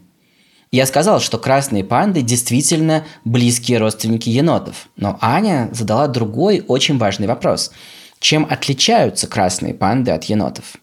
Я 0.71 0.87
сказал, 0.87 1.19
что 1.19 1.37
красные 1.37 1.83
панды 1.83 2.21
действительно 2.21 3.05
близкие 3.25 3.77
родственники 3.77 4.29
енотов, 4.29 4.89
но 4.97 5.17
Аня 5.21 5.69
задала 5.71 6.07
другой 6.07 6.63
очень 6.67 6.97
важный 6.97 7.27
вопрос. 7.27 7.71
Чем 8.19 8.45
отличаются 8.49 9.27
красные 9.27 9.73
панды 9.73 10.11
от 10.11 10.25
енотов? 10.25 10.77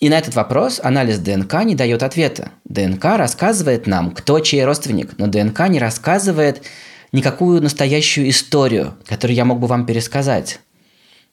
И 0.00 0.08
на 0.08 0.18
этот 0.18 0.34
вопрос 0.34 0.80
анализ 0.82 1.18
ДНК 1.18 1.62
не 1.64 1.74
дает 1.74 2.02
ответа. 2.02 2.50
ДНК 2.64 3.04
рассказывает 3.16 3.86
нам, 3.86 4.10
кто 4.10 4.40
чей 4.40 4.64
родственник, 4.64 5.14
но 5.18 5.28
ДНК 5.28 5.68
не 5.68 5.78
рассказывает 5.78 6.62
никакую 7.12 7.62
настоящую 7.62 8.28
историю, 8.30 8.94
которую 9.06 9.36
я 9.36 9.44
мог 9.44 9.60
бы 9.60 9.66
вам 9.66 9.86
пересказать. 9.86 10.60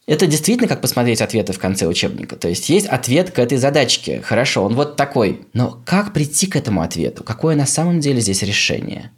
Это 0.06 0.26
действительно 0.26 0.68
как 0.68 0.82
посмотреть 0.82 1.22
ответы 1.22 1.54
в 1.54 1.60
конце 1.60 1.86
учебника. 1.86 2.36
То 2.36 2.48
есть 2.48 2.70
есть 2.70 2.88
ответ 2.88 3.32
к 3.32 3.40
этой 3.40 3.58
задачке. 3.58 4.22
Хорошо, 4.22 4.64
он 4.64 4.76
вот 4.76 4.96
такой. 4.96 5.46
Но 5.54 5.82
как 5.86 6.14
прийти 6.14 6.48
к 6.48 6.56
этому 6.56 6.82
ответу? 6.82 7.24
Какое 7.24 7.56
на 7.56 7.68
самом 7.68 8.00
деле 8.00 8.20
здесь 8.20 8.42
решение? 8.42 9.12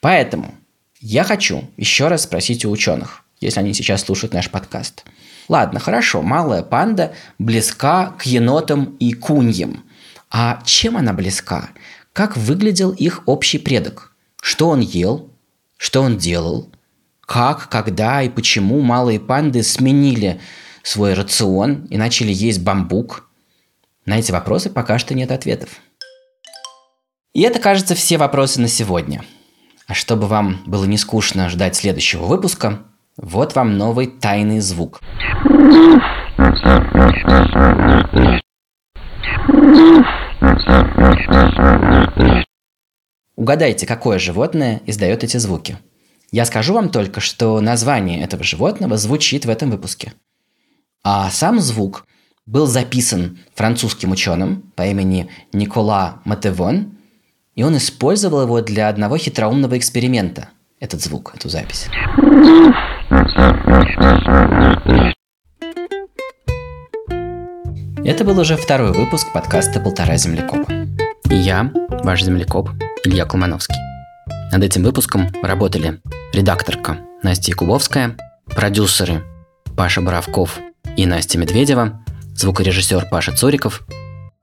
Поэтому 0.00 0.54
я 1.00 1.24
хочу 1.24 1.64
еще 1.76 2.08
раз 2.08 2.22
спросить 2.22 2.64
у 2.64 2.70
ученых, 2.70 3.24
если 3.40 3.58
они 3.60 3.74
сейчас 3.74 4.02
слушают 4.02 4.32
наш 4.32 4.50
подкаст. 4.50 5.04
Ладно, 5.48 5.80
хорошо, 5.80 6.22
малая 6.22 6.62
панда 6.62 7.12
близка 7.38 8.14
к 8.18 8.24
енотам 8.26 8.96
и 9.00 9.12
куньям. 9.14 9.82
А 10.30 10.62
чем 10.64 10.96
она 10.96 11.12
близка? 11.12 11.70
Как 12.12 12.36
выглядел 12.36 12.92
их 12.92 13.22
общий 13.26 13.58
предок? 13.58 14.14
Что 14.40 14.68
он 14.68 14.80
ел? 14.80 15.29
Что 15.80 16.02
он 16.02 16.16
делал? 16.18 16.70
Как, 17.22 17.68
когда 17.68 18.22
и 18.22 18.28
почему 18.28 18.80
малые 18.80 19.18
панды 19.18 19.62
сменили 19.62 20.40
свой 20.82 21.14
рацион 21.14 21.86
и 21.86 21.96
начали 21.96 22.32
есть 22.32 22.62
бамбук? 22.62 23.28
На 24.04 24.18
эти 24.18 24.30
вопросы 24.30 24.70
пока 24.70 24.98
что 24.98 25.14
нет 25.14 25.32
ответов. 25.32 25.70
И 27.32 27.42
это, 27.42 27.58
кажется, 27.58 27.94
все 27.94 28.18
вопросы 28.18 28.60
на 28.60 28.68
сегодня– 28.68 29.24
а 29.90 29.94
чтобы 29.94 30.28
вам 30.28 30.58
было 30.66 30.84
не 30.84 30.96
скучно 30.96 31.48
ждать 31.48 31.74
следующего 31.74 32.24
выпуска, 32.24 32.78
вот 33.16 33.56
вам 33.56 33.76
новый 33.76 34.06
тайный 34.06 34.60
звук. 34.60 35.00
Угадайте, 43.40 43.86
какое 43.86 44.20
животное 44.20 44.80
издает 44.86 45.24
эти 45.24 45.38
звуки. 45.38 45.78
Я 46.30 46.44
скажу 46.44 46.74
вам 46.74 46.90
только, 46.90 47.20
что 47.20 47.60
название 47.60 48.22
этого 48.22 48.44
животного 48.44 48.96
звучит 48.96 49.46
в 49.46 49.50
этом 49.50 49.70
выпуске. 49.70 50.12
А 51.02 51.28
сам 51.30 51.58
звук 51.58 52.06
был 52.46 52.66
записан 52.66 53.38
французским 53.54 54.12
ученым 54.12 54.70
по 54.76 54.86
имени 54.86 55.28
Никола 55.52 56.20
Матевон– 56.24 56.98
и 57.60 57.62
он 57.62 57.76
использовал 57.76 58.42
его 58.42 58.62
для 58.62 58.88
одного 58.88 59.18
хитроумного 59.18 59.76
эксперимента. 59.76 60.48
Этот 60.78 61.02
звук, 61.02 61.32
эту 61.34 61.50
запись. 61.50 61.88
Это 68.02 68.24
был 68.24 68.38
уже 68.38 68.56
второй 68.56 68.92
выпуск 68.92 69.30
подкаста 69.34 69.78
«Полтора 69.78 70.16
землекопа». 70.16 70.72
И 71.28 71.34
я, 71.34 71.70
ваш 72.02 72.24
землекоп, 72.24 72.70
Илья 73.04 73.24
Колмановский. 73.24 73.76
Над 74.52 74.62
этим 74.62 74.82
выпуском 74.82 75.30
работали 75.42 76.00
редакторка 76.32 76.98
Настя 77.22 77.52
Якубовская, 77.52 78.16
продюсеры 78.46 79.22
Паша 79.76 80.00
Боровков 80.00 80.58
и 80.96 81.06
Настя 81.06 81.38
Медведева, 81.38 82.04
звукорежиссер 82.34 83.08
Паша 83.10 83.32
Цуриков– 83.32 83.82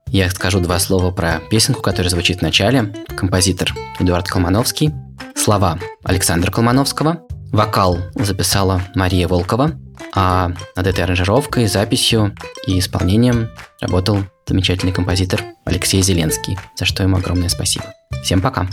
я 0.10 0.30
скажу 0.30 0.60
два 0.60 0.80
слова 0.80 1.12
про 1.12 1.41
песенку, 1.50 1.82
которая 1.82 2.10
звучит 2.10 2.39
в 2.39 2.41
начале. 2.41 2.93
Композитор 3.15 3.74
Эдуард 4.00 4.28
Колмановский. 4.28 4.91
Слова 5.36 5.80
Александра 6.04 6.50
Колмановского. 6.50 7.24
Вокал 7.52 8.00
записала 8.15 8.82
Мария 8.96 9.28
Волкова. 9.28 9.74
А 10.15 10.52
над 10.76 10.88
этой 10.88 11.04
аранжировкой, 11.04 11.67
записью 11.67 12.36
и 12.65 12.80
исполнением 12.80 13.50
работал 13.82 14.20
замечательный 14.48 14.93
композитор 14.93 15.43
Алексей 15.65 16.02
Зеленский, 16.02 16.58
за 16.76 16.86
что 16.86 17.04
ему 17.04 17.17
огромное 17.17 17.50
спасибо. 17.50 17.93
Всем 18.23 18.41
пока! 18.41 18.67